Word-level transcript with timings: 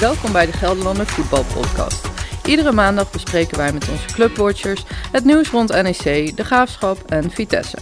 Welkom 0.00 0.32
bij 0.32 0.46
de 0.46 0.52
Gelderlander 0.52 1.06
Voetbalpodcast. 1.06 2.08
Iedere 2.44 2.72
maandag 2.72 3.10
bespreken 3.10 3.56
wij 3.56 3.72
met 3.72 3.88
onze 3.90 4.06
clubwatchers 4.06 4.84
het 5.12 5.24
nieuws 5.24 5.50
rond 5.50 5.68
NEC, 5.68 6.36
de 6.36 6.44
Graafschap 6.44 6.98
en 7.06 7.30
Vitesse. 7.30 7.76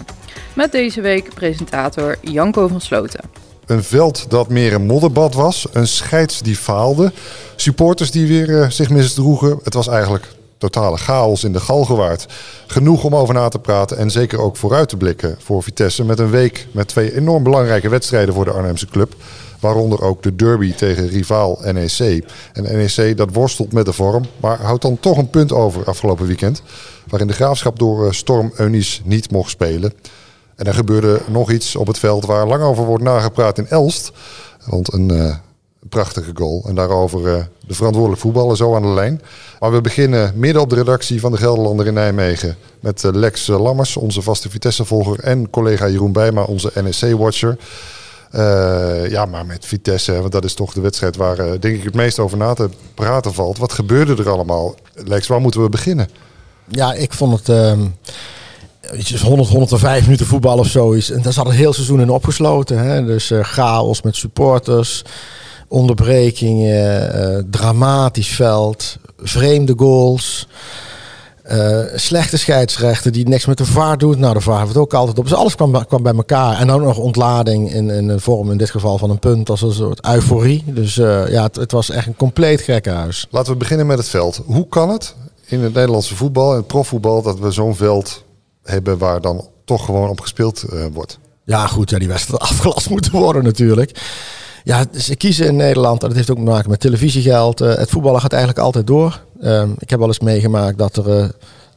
Met 0.55 0.73
deze 0.73 1.01
week 1.01 1.35
presentator 1.35 2.17
Janko 2.21 2.69
van 2.69 2.81
Sloten. 2.81 3.31
Een 3.67 3.83
veld 3.83 4.31
dat 4.31 4.49
meer 4.49 4.73
een 4.73 4.87
modderbad 4.87 5.35
was, 5.35 5.67
een 5.73 5.89
scheids 5.89 6.43
die 6.43 6.57
faalde, 6.57 7.13
supporters 7.57 8.11
die 8.11 8.27
weer 8.27 8.49
uh, 8.49 8.71
zich 8.71 8.91
misdroegen. 8.91 9.61
Het 9.63 9.75
was 9.75 9.89
eigenlijk 9.89 10.27
totale 10.59 10.97
chaos 10.97 11.45
in 11.45 11.53
de 11.53 11.61
Galgenwaard. 11.61 12.27
Genoeg 12.67 13.05
om 13.05 13.17
over 13.17 13.35
na 13.35 13.49
te 13.49 13.59
praten 13.59 13.97
en 13.97 14.11
zeker 14.11 14.41
ook 14.41 14.57
vooruit 14.57 14.89
te 14.89 14.97
blikken 14.97 15.37
voor 15.39 15.63
Vitesse 15.63 16.05
met 16.05 16.19
een 16.19 16.31
week 16.31 16.67
met 16.73 16.89
twee 16.89 17.17
enorm 17.17 17.43
belangrijke 17.43 17.89
wedstrijden 17.89 18.35
voor 18.35 18.45
de 18.45 18.51
Arnhemse 18.51 18.87
club. 18.87 19.15
Waaronder 19.61 20.03
ook 20.03 20.23
de 20.23 20.37
derby 20.37 20.73
tegen 20.73 21.09
rivaal 21.09 21.59
NEC. 21.73 22.25
En 22.53 22.63
NEC 22.63 23.17
dat 23.17 23.33
worstelt 23.33 23.73
met 23.73 23.85
de 23.85 23.93
vorm, 23.93 24.25
maar 24.41 24.61
houdt 24.61 24.83
dan 24.83 25.01
toch 25.01 25.19
een 25.19 25.31
punt 25.31 25.53
over 25.53 25.85
afgelopen 25.85 26.27
weekend. 26.27 26.63
Waarin 27.09 27.29
de 27.29 27.35
graafschap 27.35 27.79
door 27.79 28.07
eh, 28.07 28.13
Storm 28.13 28.53
Eunice 28.57 29.01
niet 29.05 29.31
mocht 29.31 29.51
spelen. 29.51 29.93
En 30.57 30.67
er 30.67 30.75
gebeurde 30.75 31.21
nog 31.29 31.51
iets 31.51 31.77
op 31.77 31.87
het 31.87 31.99
veld 31.99 32.27
waar 32.27 32.47
lang 32.47 32.63
over 32.63 32.85
wordt 32.85 33.05
nagepraat 33.05 33.59
in 33.59 33.69
Elst. 33.69 34.13
Want 34.67 34.93
een 34.93 35.13
uh, 35.13 35.35
prachtige 35.89 36.31
goal. 36.35 36.65
En 36.67 36.75
daarover 36.75 37.21
uh, 37.21 37.43
de 37.67 37.75
verantwoordelijk 37.75 38.21
voetballer 38.21 38.57
zo 38.57 38.75
aan 38.75 38.83
de 38.83 38.89
lijn. 38.89 39.23
Maar 39.61 39.73
we 39.73 39.81
beginnen 39.81 40.33
midden 40.37 40.63
op 40.63 40.71
de 40.71 40.77
redactie 40.77 41.21
van 41.21 41.33
de 41.33 41.39
Gelderlander 41.39 41.87
in 41.87 41.95
Nijmegen. 41.95 42.57
Met 42.81 43.03
Lex 43.03 43.47
Lammers, 43.47 43.97
onze 43.97 44.23
vaste 44.23 44.51
Vitesse-volger. 44.51 45.19
En 45.21 45.51
collega 45.51 45.89
Jeroen 45.89 46.13
Bijma, 46.13 46.43
onze 46.43 46.71
NEC-watcher. 46.75 47.57
Uh, 48.35 49.11
ja, 49.11 49.25
maar 49.25 49.47
met 49.47 49.67
Vitesse, 49.67 50.21
want 50.21 50.33
dat 50.33 50.45
is 50.45 50.55
toch 50.55 50.73
de 50.73 50.81
wedstrijd 50.81 51.17
waar 51.17 51.37
denk 51.37 51.77
ik 51.77 51.85
het 51.85 51.95
meest 51.95 52.19
over 52.19 52.39
na 52.39 52.55
te 52.55 52.69
praten 52.95 53.35
valt. 53.35 53.59
Wat 53.59 53.73
gebeurde 53.73 54.23
er 54.23 54.31
allemaal? 54.31 54.75
Lex, 54.95 55.27
waar 55.27 55.41
moeten 55.41 55.63
we 55.63 55.69
beginnen? 55.69 56.09
Ja, 56.69 56.93
ik 56.93 57.13
vond 57.13 57.39
het. 57.39 57.49
Uh, 57.49 57.73
100, 59.23 59.49
105 59.49 60.05
minuten 60.05 60.27
voetbal 60.27 60.59
of 60.59 60.67
zo 60.67 60.91
is. 60.91 61.11
En 61.11 61.23
daar 61.23 61.33
zat 61.33 61.47
een 61.47 61.53
heel 61.53 61.73
seizoen 61.73 62.01
in 62.01 62.11
opgesloten. 62.11 62.79
Hè? 62.79 63.05
Dus 63.05 63.33
chaos 63.43 64.03
met 64.03 64.17
supporters, 64.17 65.05
onderbrekingen, 65.75 67.51
dramatisch 67.51 68.29
veld, 68.29 68.97
vreemde 69.19 69.75
goals. 69.77 70.49
Uh, 71.53 71.79
slechte 71.95 72.37
scheidsrechter 72.37 73.13
die 73.13 73.29
niks 73.29 73.47
met 73.47 73.59
de 73.59 73.65
VAR 73.65 73.99
doet. 73.99 74.19
Nou, 74.19 74.39
de 74.39 74.53
heeft 74.53 74.69
het 74.69 74.77
ook 74.77 74.95
altijd 74.95 75.19
op. 75.19 75.25
Dus 75.25 75.35
alles 75.35 75.55
kwam, 75.55 75.87
kwam 75.87 76.03
bij 76.03 76.15
elkaar. 76.15 76.59
En 76.59 76.67
dan 76.67 76.83
nog 76.83 76.99
ontlading 76.99 77.73
in, 77.73 77.91
in 77.91 78.07
de 78.07 78.21
vorm 78.21 78.51
in 78.51 78.57
dit 78.57 78.71
geval 78.71 78.99
van 78.99 79.11
een 79.11 79.19
punt 79.19 79.51
als 79.51 79.63
een 79.63 79.73
soort 79.73 80.07
euforie. 80.07 80.65
Dus 80.67 80.97
uh, 80.97 81.29
ja, 81.29 81.43
het, 81.43 81.57
het, 81.57 81.73
was 81.73 81.91
echt 81.91 82.07
een 82.07 82.17
compleet 82.17 82.61
gekke 82.61 82.91
huis. 82.91 83.27
Laten 83.31 83.53
we 83.53 83.59
beginnen 83.59 83.87
met 83.87 83.99
het 83.99 84.09
veld. 84.09 84.43
Hoe 84.47 84.69
kan 84.69 84.91
het 84.91 85.15
in 85.47 85.61
het 85.61 85.75
Nederlandse 85.75 86.17
voetbal, 86.17 86.51
in 86.51 86.57
het 86.57 86.67
profvoetbal, 86.67 87.23
dat 87.23 87.39
we 87.39 87.51
zo'n 87.51 87.77
veld 87.77 88.25
hebben 88.63 88.99
waar 88.99 89.21
dan 89.21 89.49
toch 89.65 89.85
gewoon 89.85 90.09
op 90.09 90.21
gespeeld 90.21 90.65
uh, 90.73 90.85
wordt? 90.93 91.19
Ja, 91.45 91.67
goed, 91.67 91.91
ja, 91.91 91.99
die 91.99 92.09
wedstrijd 92.09 92.43
afgelast 92.43 92.91
moeten 92.95 93.13
worden 93.13 93.45
natuurlijk. 93.45 94.01
Ja, 94.65 94.85
ze 94.99 95.17
kiezen 95.17 95.47
in 95.47 95.57
Nederland, 95.57 96.03
en 96.03 96.09
dat 96.09 96.17
heeft 96.17 96.31
ook 96.31 96.37
te 96.37 96.43
maken 96.43 96.71
met 96.71 96.81
televisiegeld. 96.81 97.61
Uh, 97.61 97.75
het 97.75 97.91
voetballen 97.91 98.21
gaat 98.21 98.33
eigenlijk 98.33 98.63
altijd 98.63 98.87
door. 98.87 99.21
Um, 99.43 99.75
ik 99.79 99.91
heb 99.91 99.99
wel 99.99 100.09
eens 100.09 100.21
meegemaakt 100.21 100.79
dat 100.79 100.97
er 100.97 101.19
uh, 101.19 101.29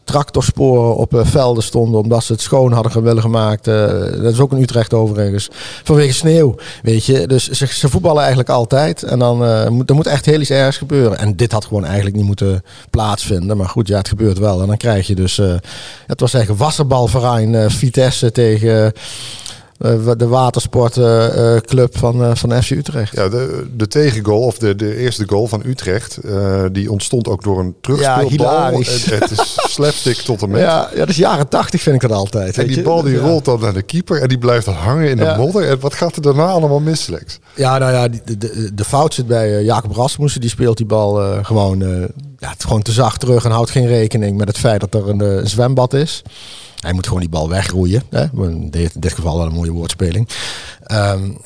tractorsporen 0.04 0.96
op 0.96 1.14
uh, 1.14 1.26
velden 1.26 1.64
stonden 1.64 2.02
omdat 2.02 2.24
ze 2.24 2.32
het 2.32 2.42
schoon 2.42 2.72
hadden 2.72 3.04
willen 3.04 3.22
gemaakt. 3.22 3.66
dat 3.66 4.34
is 4.34 4.40
ook 4.40 4.52
in 4.52 4.62
Utrecht 4.62 4.94
overigens. 4.94 5.50
Vanwege 5.84 6.14
sneeuw, 6.14 6.56
weet 6.82 7.06
je. 7.06 7.28
Dus 7.28 7.50
ze, 7.50 7.68
ze 7.68 7.90
voetballen 7.90 8.20
eigenlijk 8.20 8.50
altijd. 8.50 9.04
En 9.04 9.20
dan 9.20 9.38
moet 9.74 9.90
er 9.90 9.96
moet 9.96 10.08
echt 10.08 10.26
heel 10.26 10.42
iets 10.42 10.50
ergs 10.50 10.78
gebeuren. 10.78 11.18
En 11.18 11.36
dit 11.36 11.52
had 11.52 11.66
gewoon 11.66 11.86
eigenlijk 11.86 12.16
niet 12.16 12.26
moeten 12.26 12.64
plaatsvinden. 12.90 13.58
Maar 13.58 13.70
goed, 13.70 13.88
ja, 13.88 13.98
het 13.98 14.08
gebeurt 14.08 14.38
wel. 14.38 14.62
En 14.62 14.68
dan 14.68 14.78
krijg 14.78 15.08
je 15.08 15.16
dus... 15.16 15.38
het 16.08 16.20
was 16.20 16.34
eigenlijk 16.34 16.64
wasserbalverein 16.64 17.72
Vitesse 17.72 18.32
tegen... 18.32 18.94
Uh, 19.80 20.12
de 20.18 20.28
watersportclub 20.28 21.94
uh, 21.94 22.00
van, 22.00 22.22
uh, 22.22 22.36
van 22.36 22.64
FC 22.64 22.70
Utrecht. 22.70 23.16
Ja, 23.16 23.30
de, 23.30 23.68
de 23.76 23.88
tegengoal, 23.88 24.42
of 24.42 24.58
de, 24.58 24.76
de 24.76 24.96
eerste 24.96 25.24
goal 25.28 25.48
van 25.48 25.62
Utrecht, 25.66 26.20
die 26.72 26.92
ontstond 26.92 27.28
ook 27.28 27.44
door 27.44 27.60
een 27.60 27.76
terugspeelbal. 27.82 28.72
Ja, 28.72 28.72
het, 28.72 29.06
het, 29.06 29.32
is 29.32 29.58
slapstick 29.70 30.16
tot 30.16 30.42
en 30.42 30.50
met. 30.50 30.62
Ja, 30.62 30.90
ja, 30.92 31.00
dat 31.00 31.10
is 31.10 31.18
jaren 31.18 31.48
tachtig 31.48 31.82
vind 31.82 31.96
ik 31.96 32.10
dat 32.10 32.18
altijd. 32.18 32.58
En 32.58 32.68
die 32.68 32.82
bal 32.82 33.02
die 33.02 33.18
rolt 33.18 33.46
dan 33.46 33.60
naar 33.60 33.74
de 33.74 33.82
keeper 33.82 34.22
en 34.22 34.28
die 34.28 34.38
blijft 34.38 34.66
dan 34.66 34.74
hangen 34.74 35.10
in 35.10 35.18
de 35.18 35.34
modder. 35.38 35.70
En 35.70 35.80
wat 35.80 35.94
gaat 35.94 36.16
er 36.16 36.22
daarna 36.22 36.46
allemaal 36.46 36.80
mis, 36.80 37.08
Lex? 37.08 37.40
Ja, 37.56 37.78
nou 37.78 37.94
ja, 37.94 38.08
de, 38.08 38.38
de, 38.38 38.72
de 38.74 38.86
fout 38.86 39.14
zit 39.14 39.28
bij 39.28 39.64
Jacob 39.64 39.96
Rasmussen. 39.96 40.42
Die 40.42 40.50
speelt 40.50 40.78
die 40.78 40.86
bal 40.86 41.44
gewoon, 41.44 41.80
ja, 42.38 42.54
gewoon 42.58 42.82
te 42.82 42.92
zacht 42.92 43.20
terug 43.20 43.46
en 43.46 43.52
houdt 43.52 43.72
geen 43.72 43.88
rekening 43.88 44.38
met 44.38 44.48
het 44.48 44.58
feit 44.58 44.80
dat 44.80 44.94
er 44.94 45.10
een, 45.10 45.20
een 45.20 45.48
zwembad 45.48 45.94
is. 45.94 46.24
Hij 46.78 46.94
moet 46.94 47.06
gewoon 47.06 47.22
die 47.22 47.30
bal 47.30 47.50
wegroeien. 47.50 48.04
Hè? 48.10 48.26
In 48.44 48.70
dit 48.94 49.14
geval 49.14 49.38
wel 49.38 49.46
een 49.46 49.54
mooie 49.54 49.72
woordspeling. 49.72 50.30
Um, 50.92 51.38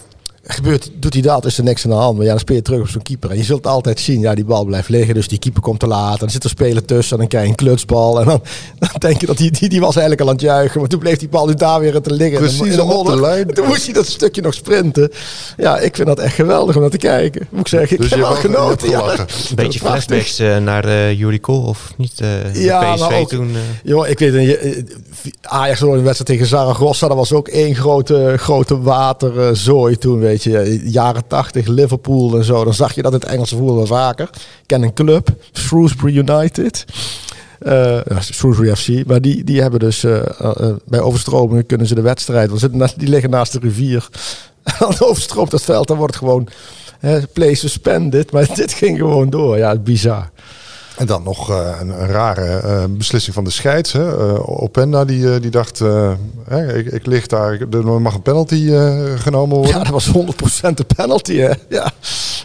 gebeurt, 0.53 0.91
doet 0.94 1.13
hij 1.13 1.22
dat, 1.22 1.45
is 1.45 1.57
er 1.57 1.63
niks 1.63 1.84
aan 1.84 1.89
de 1.89 1.95
hand. 1.97 2.16
Maar 2.16 2.25
ja, 2.25 2.31
dan 2.31 2.39
speel 2.39 2.56
je 2.56 2.62
terug 2.62 2.79
op 2.79 2.88
zo'n 2.88 3.01
keeper. 3.01 3.29
En 3.29 3.38
je 3.38 3.44
zult 3.44 3.67
altijd 3.67 4.00
zien, 4.00 4.19
ja, 4.19 4.35
die 4.35 4.45
bal 4.45 4.66
blijft 4.66 4.89
liggen. 4.89 5.13
Dus 5.13 5.28
die 5.28 5.39
keeper 5.39 5.62
komt 5.62 5.79
te 5.79 5.88
laat. 5.88 6.13
En 6.13 6.19
dan 6.19 6.29
zit 6.29 6.44
er 6.44 6.50
spelen 6.50 6.85
tussen. 6.85 7.13
En 7.13 7.19
dan 7.19 7.28
krijg 7.28 7.44
je 7.44 7.50
een 7.50 7.56
klutsbal. 7.56 8.19
En 8.19 8.25
dan, 8.25 8.41
dan 8.79 8.90
denk 8.97 9.22
je 9.22 9.25
dat 9.25 9.38
die, 9.38 9.51
die, 9.51 9.69
die 9.69 9.79
was 9.79 9.95
eigenlijk 9.95 10.22
al 10.22 10.28
aan 10.28 10.34
het 10.34 10.44
juichen. 10.44 10.79
Maar 10.79 10.90
toen 10.90 11.00
bleef 11.00 11.17
die 11.17 11.29
bal 11.29 11.47
nu 11.47 11.53
daar 11.53 11.79
weer 11.79 12.01
te 12.01 12.13
liggen. 12.13 12.40
Precies, 12.40 12.59
in 12.59 12.75
de, 12.75 12.84
op 12.84 13.06
de 13.06 13.22
lijn. 13.22 13.47
Toen 13.53 13.67
moest 13.67 13.85
hij 13.85 13.94
dat 13.94 14.07
stukje 14.07 14.41
nog 14.41 14.53
sprinten. 14.53 15.11
Ja, 15.57 15.79
ik 15.79 15.95
vind 15.95 16.07
dat 16.07 16.19
echt 16.19 16.35
geweldig 16.35 16.75
om 16.75 16.81
naar 16.81 16.90
te 16.91 16.97
kijken. 16.97 17.47
Moet 17.50 17.59
ik 17.59 17.67
zeggen, 17.67 17.95
ik 17.95 18.01
dus 18.01 18.09
heb 18.09 18.19
wel 18.19 18.31
genoten. 18.31 18.90
Ja, 18.90 19.19
een 19.19 19.56
beetje 19.56 19.79
flashbacks 19.79 20.40
uh, 20.40 20.57
naar 20.57 21.11
uh, 21.19 21.40
Kool, 21.41 21.61
of 21.61 21.94
niet? 21.97 22.22
Uh, 22.22 22.63
ja, 22.63 22.94
PSV 22.95 23.19
ook, 23.22 23.29
toen. 23.29 23.56
Joh, 23.84 24.07
ik 24.07 24.19
weet 24.19 24.34
niet. 24.34 24.84
Ajax 25.41 25.81
een 25.81 25.90
wedstrijd 25.91 26.25
tegen 26.25 26.45
Zaragoza. 26.45 27.07
Dat 27.07 27.17
was 27.17 27.34
ook 27.34 27.47
één 27.47 27.75
grote, 27.75 28.34
grote 28.38 28.81
waterzooi 28.81 29.97
toen, 29.97 30.19
weet 30.19 30.41
je. 30.41 30.41
Jaren 30.84 31.28
80, 31.28 31.68
Liverpool 31.68 32.38
en 32.38 32.44
zo. 32.44 32.63
Dan 32.63 32.74
zag 32.74 32.96
je 32.96 33.02
dat 33.02 33.13
het 33.13 33.25
Engelse 33.25 33.56
voetbal 33.56 33.75
wel 33.75 33.85
vaker. 33.85 34.29
Ken 34.66 34.84
een 34.84 34.94
club, 34.94 35.29
Shrewsbury 35.53 36.18
United. 36.18 36.85
Uh, 37.62 38.00
Shrewsbury 38.19 38.75
FC. 38.75 39.06
Maar 39.07 39.22
die, 39.22 39.44
die 39.44 39.62
hebben 39.62 39.79
dus 39.79 40.03
uh, 40.03 40.22
uh, 40.41 40.69
bij 40.85 41.00
overstromingen 41.00 41.66
kunnen 41.66 41.88
ze 41.88 41.96
de 41.96 42.02
wedstrijd. 42.02 42.50
Want 42.50 43.00
die 43.00 43.09
liggen 43.09 43.29
naast 43.29 43.52
de 43.52 43.59
rivier. 43.59 44.07
Dan 44.79 44.94
overstroomt 45.00 45.52
dat 45.52 45.62
veld. 45.62 45.88
Dan 45.88 45.97
wordt 45.97 46.13
het 46.13 46.24
gewoon 46.24 46.47
play 47.34 47.53
suspended. 47.53 48.31
Maar 48.31 48.47
dit 48.56 48.73
ging 48.73 48.97
gewoon 48.97 49.29
door. 49.29 49.58
Ja, 49.58 49.78
bizar. 49.78 50.31
En 50.97 51.06
dan 51.06 51.24
nog 51.24 51.50
uh, 51.50 51.78
een, 51.79 51.90
een, 52.02 52.07
rare 52.07 52.62
uh, 52.66 52.84
beslissing 52.90 53.35
van 53.35 53.44
de 53.44 53.50
scheids. 53.50 53.91
Hè. 53.91 54.34
Uh, 54.34 54.62
Openda 54.62 55.06
die, 55.06 55.40
die 55.40 55.52
dacht, 55.52 55.79
hè, 56.47 56.78
ik, 56.78 56.85
ik 56.85 57.06
lig 57.06 57.28
daar, 57.28 57.59
er 57.72 58.02
mag 58.02 58.13
een 58.13 58.22
penalty 58.22 58.69
genomen 59.16 59.56
worden. 59.56 59.78
Ja, 59.78 59.84
dat 59.84 59.94
was 59.94 60.07
100% 60.07 60.74
de 60.74 60.85
penalty. 60.96 61.35
Hè. 61.38 61.52
Ja. 61.69 61.91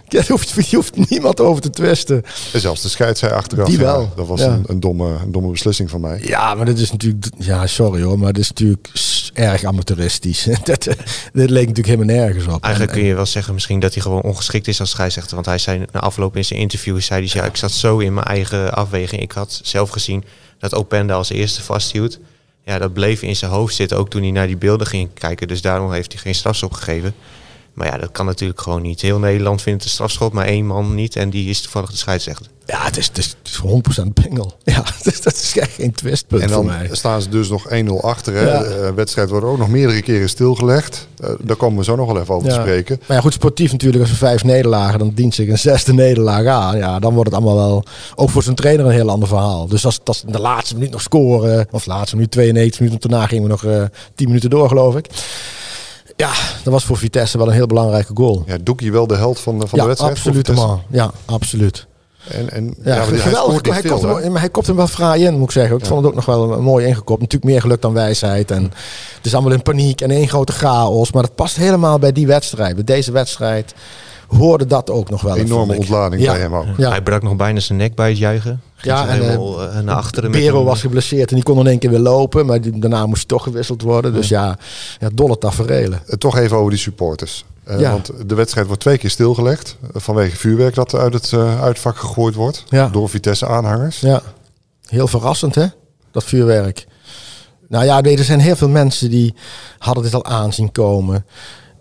Daar 0.08 0.26
hoeft, 0.28 0.68
je 0.70 0.76
hoeft 0.76 1.08
niemand 1.10 1.40
over 1.40 1.62
te 1.62 1.70
twisten. 1.70 2.22
En 2.52 2.60
zelfs 2.60 2.82
de 2.82 2.88
scheids 2.88 3.20
zei 3.20 3.32
achteraf, 3.32 3.68
die 3.68 3.78
wel. 3.78 4.00
Ja, 4.00 4.08
dat 4.16 4.26
was 4.26 4.40
ja. 4.40 4.46
een, 4.46 4.64
een, 4.66 4.80
domme, 4.80 5.08
een 5.22 5.32
domme 5.32 5.50
beslissing 5.50 5.90
van 5.90 6.00
mij. 6.00 6.20
Ja, 6.24 6.54
maar 6.54 6.66
dit 6.66 6.78
is 6.78 6.90
natuurlijk, 6.90 7.26
ja 7.38 7.66
sorry 7.66 8.02
hoor, 8.02 8.18
maar 8.18 8.32
dit 8.32 8.42
is 8.42 8.48
natuurlijk 8.48 8.90
erg 9.36 9.64
amateuristisch. 9.64 10.42
dit, 10.64 10.84
dit 11.32 11.50
leek 11.50 11.68
natuurlijk 11.68 11.86
helemaal 11.86 12.16
nergens 12.16 12.46
op. 12.46 12.62
Eigenlijk 12.62 12.92
kun 12.92 13.04
je 13.04 13.14
wel 13.14 13.26
zeggen 13.26 13.54
misschien 13.54 13.80
dat 13.80 13.94
hij 13.94 14.02
gewoon 14.02 14.22
ongeschikt 14.22 14.68
is 14.68 14.80
als 14.80 14.90
scheidsrechter. 14.90 15.34
Want 15.34 15.46
hij 15.46 15.58
zei 15.58 15.84
na 15.92 16.00
afloop 16.00 16.36
in 16.36 16.44
zijn 16.44 16.60
interview, 16.60 17.00
zei 17.00 17.26
hij, 17.26 17.40
ja, 17.40 17.48
ik 17.48 17.56
zat 17.56 17.72
zo 17.72 17.98
in 17.98 18.14
mijn 18.14 18.26
eigen 18.26 18.74
afweging. 18.74 19.22
Ik 19.22 19.32
had 19.32 19.60
zelf 19.62 19.90
gezien 19.90 20.24
dat 20.58 20.74
Openda 20.74 21.14
als 21.14 21.30
eerste 21.30 21.62
vasthield. 21.62 22.18
Ja, 22.64 22.78
dat 22.78 22.92
bleef 22.92 23.22
in 23.22 23.36
zijn 23.36 23.50
hoofd 23.50 23.74
zitten, 23.74 23.98
ook 23.98 24.10
toen 24.10 24.22
hij 24.22 24.30
naar 24.30 24.46
die 24.46 24.56
beelden 24.56 24.86
ging 24.86 25.08
kijken. 25.14 25.48
Dus 25.48 25.60
daarom 25.60 25.92
heeft 25.92 26.12
hij 26.12 26.22
geen 26.22 26.34
strafschop 26.34 26.72
gegeven. 26.72 27.14
Maar 27.76 27.86
ja, 27.86 27.98
dat 27.98 28.12
kan 28.12 28.26
natuurlijk 28.26 28.60
gewoon 28.60 28.82
niet. 28.82 29.00
Heel 29.00 29.18
Nederland 29.18 29.62
vindt 29.62 29.84
een 29.84 29.90
strafschop, 29.90 30.32
maar 30.32 30.46
één 30.46 30.66
man 30.66 30.94
niet. 30.94 31.16
En 31.16 31.30
die 31.30 31.50
is 31.50 31.60
toevallig 31.60 31.90
de 31.90 31.96
scheidsrechter. 31.96 32.46
Ja, 32.66 32.84
het 32.84 32.96
is, 32.96 33.06
het 33.06 33.18
is, 33.18 33.36
het 33.42 33.48
is 33.48 34.02
100% 34.04 34.12
pingel. 34.12 34.52
Ja, 34.64 34.84
dat 35.22 35.34
is 35.34 35.58
echt 35.58 35.72
geen 35.72 35.92
twistpunt 35.92 36.42
En 36.42 36.48
dan 36.48 36.56
voor 36.56 36.66
mij. 36.66 36.88
staan 36.92 37.22
ze 37.22 37.28
dus 37.28 37.48
nog 37.48 37.68
1-0 37.68 37.90
achter. 38.00 38.34
Hè? 38.34 38.42
Ja. 38.42 38.62
De 38.62 38.92
wedstrijd 38.94 39.28
wordt 39.30 39.46
ook 39.46 39.58
nog 39.58 39.68
meerdere 39.68 40.02
keren 40.02 40.28
stilgelegd. 40.28 41.08
Uh, 41.24 41.30
daar 41.40 41.56
komen 41.56 41.78
we 41.78 41.84
zo 41.84 41.96
nog 41.96 42.12
wel 42.12 42.20
even 42.20 42.34
over 42.34 42.48
ja. 42.48 42.54
te 42.54 42.60
spreken. 42.60 43.00
Maar 43.06 43.16
ja, 43.16 43.22
goed, 43.22 43.32
sportief 43.32 43.72
natuurlijk. 43.72 44.02
Als 44.02 44.10
er 44.10 44.16
vijf 44.18 44.44
nederlagen, 44.44 44.98
dan 44.98 45.12
dient 45.14 45.34
zich 45.34 45.48
een 45.48 45.58
zesde 45.58 45.92
nederlaag 45.92 46.46
aan. 46.46 46.76
Ja, 46.76 46.98
dan 46.98 47.14
wordt 47.14 47.30
het 47.30 47.38
allemaal 47.42 47.66
wel, 47.66 47.84
ook 48.14 48.30
voor 48.30 48.42
zijn 48.42 48.56
trainer, 48.56 48.86
een 48.86 48.92
heel 48.92 49.10
ander 49.10 49.28
verhaal. 49.28 49.66
Dus 49.66 49.84
als, 49.84 50.00
als 50.04 50.24
de 50.26 50.40
laatste 50.40 50.74
minuut 50.74 50.90
nog 50.90 51.02
scoren, 51.02 51.66
of 51.70 51.84
de 51.84 51.90
laatste 51.90 52.16
minuut 52.16 52.30
92 52.30 52.80
minuten, 52.80 53.10
daarna 53.10 53.26
gingen 53.26 53.44
we 53.44 53.50
nog 53.50 53.64
uh, 53.64 53.82
10 54.14 54.26
minuten 54.26 54.50
door, 54.50 54.68
geloof 54.68 54.96
ik. 54.96 55.06
Ja, 56.16 56.32
dat 56.62 56.72
was 56.72 56.84
voor 56.84 56.96
Vitesse 56.96 57.38
wel 57.38 57.46
een 57.46 57.52
heel 57.52 57.66
belangrijke 57.66 58.12
goal. 58.14 58.44
Ja, 58.46 58.56
Doekie 58.62 58.92
wel 58.92 59.06
de 59.06 59.16
held 59.16 59.40
van, 59.40 59.58
van 59.58 59.68
ja, 59.72 59.82
de 59.82 59.88
wedstrijd? 59.88 60.16
Absoluut, 60.16 60.54
man. 60.54 60.82
Ja, 60.90 61.10
absoluut. 61.24 61.86
En, 62.28 62.50
en, 62.50 62.74
ja, 62.84 63.02
geweldig. 63.02 63.72
Hij, 63.72 63.80
veel, 63.80 63.98
kopt 63.98 64.22
hem, 64.22 64.32
maar 64.32 64.40
hij 64.40 64.50
kopt 64.50 64.66
hem 64.66 64.76
wel 64.76 64.86
fraai 64.86 65.24
in, 65.24 65.34
moet 65.34 65.44
ik 65.44 65.50
zeggen. 65.50 65.76
Ik 65.76 65.82
ja. 65.82 65.88
vond 65.88 66.00
het 66.00 66.08
ook 66.08 66.14
nog 66.14 66.24
wel 66.24 66.62
mooi 66.62 66.86
ingekopt. 66.86 67.20
Natuurlijk 67.20 67.50
meer 67.50 67.60
geluk 67.60 67.82
dan 67.82 67.92
wijsheid. 67.92 68.50
En 68.50 68.62
het 69.16 69.26
is 69.26 69.34
allemaal 69.34 69.52
in 69.52 69.62
paniek 69.62 70.00
en 70.00 70.10
één 70.10 70.28
grote 70.28 70.52
chaos. 70.52 71.12
Maar 71.12 71.22
dat 71.22 71.34
past 71.34 71.56
helemaal 71.56 71.98
bij 71.98 72.12
die 72.12 72.26
wedstrijd. 72.26 72.74
Bij 72.74 72.84
deze 72.84 73.12
wedstrijd 73.12 73.74
hoorde 74.28 74.66
dat 74.66 74.90
ook 74.90 75.10
nog 75.10 75.22
wel. 75.22 75.36
Enorme 75.36 75.76
ontlading 75.76 76.22
Ja. 76.22 76.32
bij 76.32 76.40
hem 76.40 76.54
ook. 76.54 76.66
Ja. 76.76 76.88
Hij 76.90 77.02
brak 77.02 77.22
nog 77.22 77.36
bijna 77.36 77.60
zijn 77.60 77.78
nek 77.78 77.94
bij 77.94 78.08
het 78.08 78.18
juichen. 78.18 78.60
Ging 78.74 78.94
Ja, 78.96 79.08
en, 79.08 79.20
helemaal 79.22 79.68
eh, 79.70 79.80
naar 79.80 79.94
achteren. 79.94 80.30
Pero 80.30 80.64
was 80.64 80.80
geblesseerd 80.80 81.28
en 81.28 81.34
die 81.34 81.44
kon 81.44 81.58
in 81.58 81.66
één 81.66 81.78
keer 81.78 81.90
weer 81.90 81.98
lopen. 81.98 82.46
Maar 82.46 82.60
die, 82.60 82.78
daarna 82.78 83.06
moest 83.06 83.16
hij 83.18 83.26
toch 83.28 83.42
gewisseld 83.42 83.82
worden. 83.82 84.12
Dus 84.12 84.28
ja, 84.28 84.58
ja 85.00 85.08
dolle 85.14 85.38
taferelen. 85.38 86.00
Eh, 86.06 86.14
Toch 86.16 86.36
even 86.38 86.56
over 86.56 86.70
die 86.70 86.78
supporters. 86.80 87.44
Eh, 87.64 87.80
Ja. 87.80 87.90
Want 87.90 88.10
de 88.26 88.34
wedstrijd 88.34 88.66
wordt 88.66 88.82
twee 88.82 88.98
keer 88.98 89.10
stilgelegd. 89.10 89.76
eh, 89.82 90.00
vanwege 90.00 90.36
vuurwerk 90.36 90.74
dat 90.74 90.94
uit 90.94 91.12
het 91.12 91.32
eh, 91.32 91.62
uitvak 91.62 91.96
gegooid 91.96 92.34
wordt. 92.34 92.64
Ja. 92.68 92.88
Door 92.88 93.08
Vitesse-aanhangers. 93.08 94.00
Ja, 94.00 94.22
heel 94.86 95.06
verrassend 95.08 95.54
hè, 95.54 95.66
dat 96.10 96.24
vuurwerk. 96.24 96.86
Nou 97.68 97.84
ja, 97.84 98.02
er 98.02 98.24
zijn 98.24 98.40
heel 98.40 98.56
veel 98.56 98.68
mensen 98.68 99.10
die 99.10 99.34
hadden 99.78 100.02
dit 100.02 100.14
al 100.14 100.24
aanzien 100.24 100.72
komen. 100.72 101.26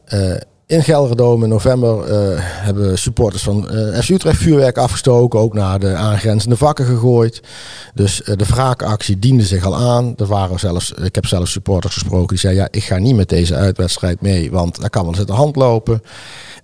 Eh, 0.05 0.35
in 0.67 0.83
Gelredome 0.83 1.43
in 1.43 1.49
november 1.49 2.03
eh, 2.03 2.37
hebben 2.39 2.97
supporters 2.97 3.43
van 3.43 3.69
eh 3.69 3.99
FC 3.99 4.35
vuurwerk 4.35 4.77
afgestoken. 4.77 5.39
Ook 5.39 5.53
naar 5.53 5.79
de 5.79 5.93
aangrenzende 5.93 6.57
vakken 6.57 6.85
gegooid. 6.85 7.41
Dus 7.93 8.23
eh, 8.23 8.37
de 8.37 8.45
wraakactie 8.45 9.19
diende 9.19 9.43
zich 9.43 9.65
al 9.65 9.75
aan. 9.75 10.13
Er 10.17 10.25
waren 10.25 10.59
zelfs, 10.59 10.91
ik 10.91 11.15
heb 11.15 11.25
zelfs 11.25 11.51
supporters 11.51 11.93
gesproken 11.93 12.27
die 12.27 12.37
zeiden... 12.37 12.63
ja, 12.63 12.69
ik 12.71 12.83
ga 12.83 12.97
niet 12.97 13.15
met 13.15 13.29
deze 13.29 13.55
uitwedstrijd 13.55 14.21
mee, 14.21 14.51
want 14.51 14.79
daar 14.79 14.89
kan 14.89 15.01
wel 15.01 15.09
eens 15.09 15.19
uit 15.19 15.27
de 15.27 15.33
hand 15.33 15.55
lopen. 15.55 16.01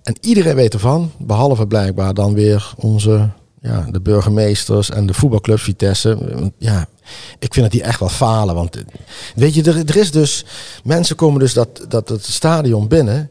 En 0.02 0.16
iedereen 0.20 0.54
weet 0.54 0.74
ervan, 0.74 1.12
behalve 1.18 1.66
blijkbaar 1.66 2.14
dan 2.14 2.34
weer 2.34 2.74
onze 2.76 3.28
ja, 3.60 3.86
de 3.90 4.00
burgemeesters 4.00 4.90
en 4.90 5.06
de 5.06 5.14
voetbalclubs 5.14 5.62
Vitesse. 5.62 6.18
Ja, 6.58 6.86
ik 7.38 7.54
vind 7.54 7.64
dat 7.64 7.70
die 7.70 7.82
echt 7.82 8.00
wel 8.00 8.08
falen. 8.08 8.54
Want 8.54 8.76
weet 9.34 9.54
je, 9.54 9.62
er, 9.62 9.76
er 9.76 9.96
is 9.96 10.10
dus. 10.10 10.44
Mensen 10.84 11.16
komen 11.16 11.40
dus 11.40 11.52
dat, 11.52 11.84
dat 11.88 12.08
het 12.08 12.24
stadion 12.24 12.88
binnen. 12.88 13.30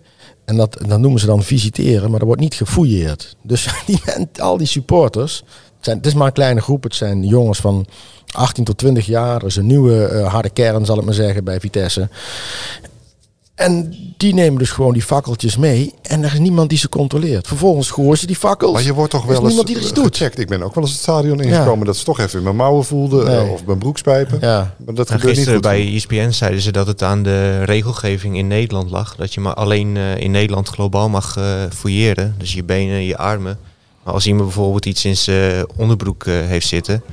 En 0.52 0.58
dat, 0.58 0.78
dat 0.88 1.00
noemen 1.00 1.20
ze 1.20 1.26
dan 1.26 1.44
visiteren, 1.44 2.12
maar 2.12 2.20
er 2.20 2.26
wordt 2.26 2.42
niet 2.42 2.54
gefouilleerd. 2.54 3.36
Dus 3.42 3.68
die, 3.86 4.02
al 4.40 4.58
die 4.58 4.68
supporters. 4.68 5.44
Het, 5.76 5.86
zijn, 5.86 5.98
het 5.98 6.06
is 6.06 6.14
maar 6.14 6.28
een 6.28 6.34
kleine 6.34 6.62
groep. 6.62 6.84
Het 6.84 6.96
zijn 6.96 7.24
jongens 7.24 7.60
van 7.60 7.86
18 8.32 8.64
tot 8.64 8.78
20 8.78 9.06
jaar. 9.06 9.36
Er 9.36 9.46
is 9.46 9.56
een 9.56 9.66
nieuwe 9.66 10.06
eh, 10.06 10.28
harde 10.34 10.50
kern, 10.50 10.86
zal 10.86 10.98
ik 11.00 11.06
maar 11.06 11.14
zeggen, 11.14 11.44
bij 11.44 11.60
Vitesse. 11.60 12.10
En 13.56 13.96
die 14.18 14.34
nemen 14.34 14.60
dus 14.60 14.70
gewoon 14.72 14.94
die 14.94 15.02
fakkeltjes 15.02 15.58
mee. 15.58 15.94
En 16.02 16.24
er 16.24 16.34
is 16.34 16.40
niemand 16.40 16.70
die 16.70 16.78
ze 16.78 16.90
controleert. 16.90 17.48
Vervolgens 17.48 17.92
gooien 17.92 18.18
ze 18.18 18.26
die 18.28 18.36
fakkels. 18.36 18.74
Maar 18.74 18.84
je 18.84 18.94
wordt 18.94 19.12
toch 19.12 19.26
wel 19.26 19.36
eens 19.38 19.46
niemand 19.48 19.68
die 19.68 19.76
er 19.76 19.82
iets 19.82 19.94
doet. 19.94 20.18
gecheckt. 20.18 20.40
Ik 20.40 20.48
ben 20.48 20.64
ook 20.64 20.76
wel 20.76 20.84
eens 20.84 20.94
het 20.94 21.02
stadion 21.02 21.40
ingekomen 21.42 21.86
dat 21.86 21.98
ze 21.98 22.04
toch 22.04 22.20
even 22.20 22.38
in 22.38 22.44
mijn 22.44 22.56
mouwen 22.56 22.86
voelden. 22.86 23.28
eh, 23.28 23.42
Nee. 23.42 23.52
of 23.52 23.66
mijn 23.66 23.78
broekspijpen. 23.78 24.38
Ja. 24.42 24.76
Maar 24.86 24.96
dat 24.96 25.10
En 25.10 25.20
gebeurt 25.20 25.38
niet 25.38 25.50
goed. 25.50 25.62
bij 25.62 25.94
ESPN 25.96 26.30
zeiden 26.30 26.62
ze 26.62 26.72
dat 26.72 26.88
het 26.88 27.04
aan 27.04 27.24
de 27.24 27.64
regelgeving 27.64 28.38
in 28.38 28.48
Nederland 28.48 28.90
lag. 28.90 29.16
Dat 29.16 29.34
je 29.34 29.40
maar 29.42 29.54
alleen 29.54 29.98
eh, 29.98 30.18
in 30.18 30.32
Nederland 30.32 30.68
globaal 30.68 31.10
mag 31.10 31.38
eh 31.38 31.64
fouilleren. 31.74 32.36
Dus 32.38 32.54
je 32.54 32.64
benen, 32.64 33.04
je 33.06 33.18
armen. 33.18 33.58
Maar 34.04 34.14
als 34.14 34.28
iemand 34.28 34.46
bijvoorbeeld 34.46 34.86
iets 34.86 35.06
in 35.06 35.18
zijn 35.18 35.66
onderbroek 35.76 36.26
heeft 36.26 36.68
zitten, 36.68 37.04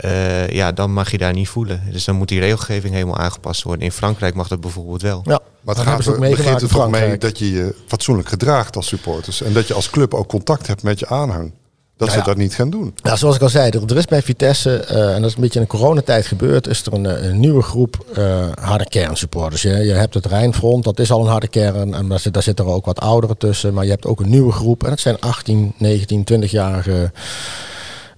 eh, 0.00 0.48
ja, 0.48 0.72
dan 0.72 0.92
mag 0.92 1.10
je 1.10 1.18
daar 1.18 1.32
niet 1.32 1.48
voelen. 1.48 1.82
Dus 1.90 2.04
dan 2.04 2.16
moet 2.16 2.28
die 2.28 2.40
regelgeving 2.40 2.94
helemaal 2.94 3.18
aangepast 3.18 3.62
worden. 3.62 3.84
In 3.84 3.92
Frankrijk 3.92 4.34
mag 4.34 4.48
dat 4.48 4.60
bijvoorbeeld 4.60 5.02
wel. 5.02 5.20
Ja, 5.24 5.40
Maar 5.60 5.74
het 5.74 5.84
hebben 5.84 6.04
gaat 6.04 6.14
er, 6.14 6.20
begint 6.20 6.36
meegemaakt 6.36 6.62
er 6.62 6.68
in 6.68 6.74
toch 6.74 6.90
mee 6.90 7.18
dat 7.18 7.38
je 7.38 7.52
je 7.52 7.74
fatsoenlijk 7.86 8.28
gedraagt 8.28 8.76
als 8.76 8.86
supporters. 8.86 9.42
En 9.42 9.52
dat 9.52 9.68
je 9.68 9.74
als 9.74 9.90
club 9.90 10.14
ook 10.14 10.28
contact 10.28 10.66
hebt 10.66 10.82
met 10.82 10.98
je 10.98 11.06
aanhang. 11.06 11.52
Dat 11.96 12.08
Nou 12.10 12.22
ze 12.22 12.28
ja. 12.28 12.34
dat 12.34 12.42
niet 12.42 12.54
gaan 12.54 12.70
doen. 12.70 12.94
Ja, 13.02 13.16
zoals 13.16 13.36
ik 13.36 13.42
al 13.42 13.48
zei, 13.48 13.70
er 13.70 13.82
er 13.90 13.96
is 13.96 14.04
bij 14.04 14.22
Vitesse, 14.22 14.76
eh, 14.76 15.14
en 15.14 15.20
dat 15.20 15.30
is 15.30 15.36
een 15.36 15.40
beetje 15.42 15.58
in 15.58 15.64
de 15.64 15.76
coronatijd 15.76 16.26
gebeurd, 16.26 16.66
is 16.66 16.86
er 16.86 16.92
een, 16.92 17.06
eh, 17.06 17.24
een 17.24 17.40
nieuwe 17.40 17.62
groep 17.62 18.06
eh, 18.14 18.48
harde 18.60 18.88
kernsupporters. 18.88 19.62
Je, 19.62 19.70
je 19.70 19.92
hebt 19.92 20.14
het 20.14 20.26
Rijnfront, 20.26 20.84
dat 20.84 20.98
is 20.98 21.10
al 21.10 21.20
een 21.20 21.30
harde 21.30 21.48
kern, 21.48 21.94
en 21.94 22.08
daar, 22.08 22.20
zit, 22.20 22.34
daar 22.34 22.42
zitten 22.42 22.64
er 22.64 22.70
ook 22.70 22.84
wat 22.84 23.00
ouderen 23.00 23.38
tussen. 23.38 23.74
Maar 23.74 23.84
je 23.84 23.90
hebt 23.90 24.06
ook 24.06 24.20
een 24.20 24.28
nieuwe 24.28 24.52
groep, 24.52 24.82
en 24.84 24.90
dat 24.90 25.00
zijn 25.00 25.20
18, 25.20 25.74
19, 25.76 26.24
20-jarige 26.24 27.10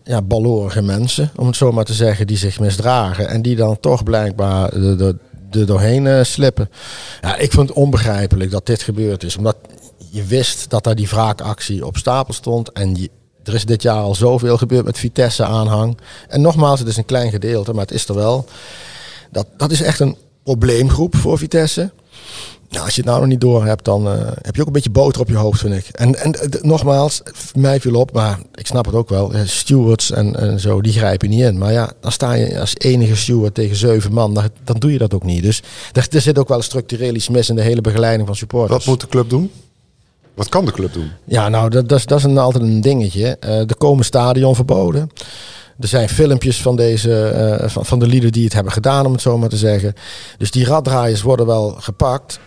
ja, 0.05 0.23
balorige 0.23 0.83
mensen, 0.83 1.31
om 1.37 1.47
het 1.47 1.57
zo 1.57 1.73
maar 1.73 1.85
te 1.85 1.95
zeggen, 1.95 2.27
die 2.27 2.37
zich 2.37 2.61
misdragen. 2.61 3.29
En 3.29 3.43
die 3.43 3.57
dan 3.57 3.81
toch 3.81 4.03
blijkbaar 4.03 4.71
de, 4.71 5.17
doorheen 5.65 6.07
eh, 6.07 6.23
slippen. 6.23 6.71
Ja, 7.21 7.37
ik 7.37 7.53
vond 7.53 7.69
het 7.69 7.79
onbegrijpelijk 7.79 8.51
dat 8.51 8.67
dit 8.67 8.83
gebeurd 8.83 9.23
is. 9.23 9.37
Omdat 9.37 9.57
je 10.11 10.25
wist 10.25 10.71
dat 10.71 10.85
daar 10.85 10.95
die 10.95 11.09
wraakactie 11.09 11.87
op 11.87 11.97
stapel 11.97 12.35
stond. 12.35 12.73
En 12.73 12.95
je, 12.95 13.11
er 13.45 13.55
is 13.55 13.65
dit 13.65 13.83
jaar 13.83 14.03
al 14.03 14.15
zoveel 14.15 14.57
gebeurd 14.57 14.85
met 14.85 14.99
Vitesse 14.99 15.45
aanhang. 15.45 15.99
En 16.29 16.41
nogmaals, 16.41 16.79
het 16.79 16.89
is 16.89 16.97
een 16.97 17.05
klein 17.05 17.31
gedeelte, 17.31 17.73
maar 17.73 17.85
het 17.85 17.95
is 17.95 18.09
er 18.09 18.15
wel. 18.15 18.47
Dat, 19.31 19.47
dat 19.57 19.71
is 19.71 19.83
echt 19.83 20.01
een 20.01 20.17
probleemgroep 20.43 21.17
voor 21.17 21.39
Vitesse. 21.39 21.91
Nou, 22.75 22.87
als 22.87 22.95
je 22.95 23.01
het 23.01 23.11
nou 23.11 23.21
nog 23.21 23.29
niet 23.29 23.41
door 23.41 23.65
hebt, 23.65 23.85
dan 23.85 24.09
eh, 24.09 24.13
heb 24.43 24.55
je 24.55 24.61
ook 24.61 24.67
een 24.67 24.73
beetje 24.73 24.91
boter 24.91 25.21
op 25.21 25.29
je 25.29 25.37
hoofd, 25.37 25.61
vind 25.61 25.75
ik. 25.75 25.89
En, 25.89 26.15
en 26.23 26.33
eh, 26.33 26.63
nogmaals, 26.63 27.23
mij 27.55 27.81
viel 27.81 27.95
op, 27.95 28.13
maar 28.13 28.39
ik 28.55 28.67
snap 28.67 28.85
het 28.87 28.95
ook 28.95 29.09
wel. 29.09 29.33
eh, 29.33 29.41
Stewards 29.45 30.11
en, 30.11 30.37
en 30.37 30.61
zo, 30.61 30.81
die 30.81 30.93
grijpen 30.93 31.29
niet 31.29 31.41
in. 31.41 31.59
Maar 31.59 31.73
ja, 31.73 31.93
dan 32.01 32.13
sta 32.13 32.33
je 32.33 32.61
als 32.61 32.75
enige 32.79 33.17
steward 33.17 33.55
tegen 33.55 33.77
zeven 33.77 34.13
man, 34.13 34.35
dan, 34.35 34.49
dan 34.65 34.77
doe 34.79 34.93
je 34.93 34.99
dat 34.99 35.15
ook 35.15 35.23
niet. 35.25 35.43
Dus 35.43 35.63
er, 35.93 36.07
er 36.11 36.21
zit 36.21 36.39
ook 36.39 36.49
wel 36.49 36.63
structureel 36.63 37.15
iets 37.15 37.29
mis 37.29 37.49
in 37.49 37.55
de 37.55 37.63
hele 37.63 37.81
begeleiding 37.81 38.27
van 38.27 38.37
supporters. 38.37 38.79
Wat 38.79 38.87
moet 38.87 39.01
de 39.01 39.09
club 39.09 39.31
doen? 39.31 39.51
Wat 40.35 40.49
kan 40.49 40.65
de 40.65 40.73
club 40.73 40.93
doen? 40.93 41.11
Ja, 41.25 41.49
nou, 41.49 41.71
dat, 41.71 41.89
dat, 41.89 41.99
is, 41.99 42.07
dat 42.07 42.19
is 42.19 42.25
een, 42.25 42.39
altijd 42.39 42.63
een 42.65 42.81
dingetje. 42.81 43.37
Eh, 43.41 43.59
er 43.59 43.77
komen 43.79 44.05
stadionverboden. 44.05 45.11
Er 45.81 45.89
zijn 45.89 46.09
filmpjes 46.09 46.63
van, 46.63 46.77
deze, 46.77 47.63
van, 47.67 47.85
van 47.87 47.99
de 47.99 48.07
lieden 48.07 48.33
die 48.33 48.45
het 48.45 48.53
hebben 48.53 48.73
gedaan, 48.73 49.07
om 49.07 49.13
het 49.13 49.21
zo 49.21 49.39
maar 49.39 49.49
te 49.49 49.57
zeggen. 49.57 49.95
Dus 50.39 50.51
die 50.51 50.65
raddraaiers 50.65 51.23
worden 51.23 51.47
wel 51.47 51.77
gepakt. 51.79 52.39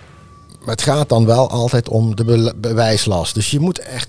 Maar 0.68 0.76
het 0.76 0.86
gaat 0.86 1.10
dan 1.10 1.26
wel 1.26 1.50
altijd 1.50 1.90
om 1.90 2.16
de 2.16 2.24
be- 2.24 2.54
bewijslast. 2.58 3.34
Dus 3.34 3.52
je 3.52 3.60
moet 3.60 3.80
echt... 3.80 4.08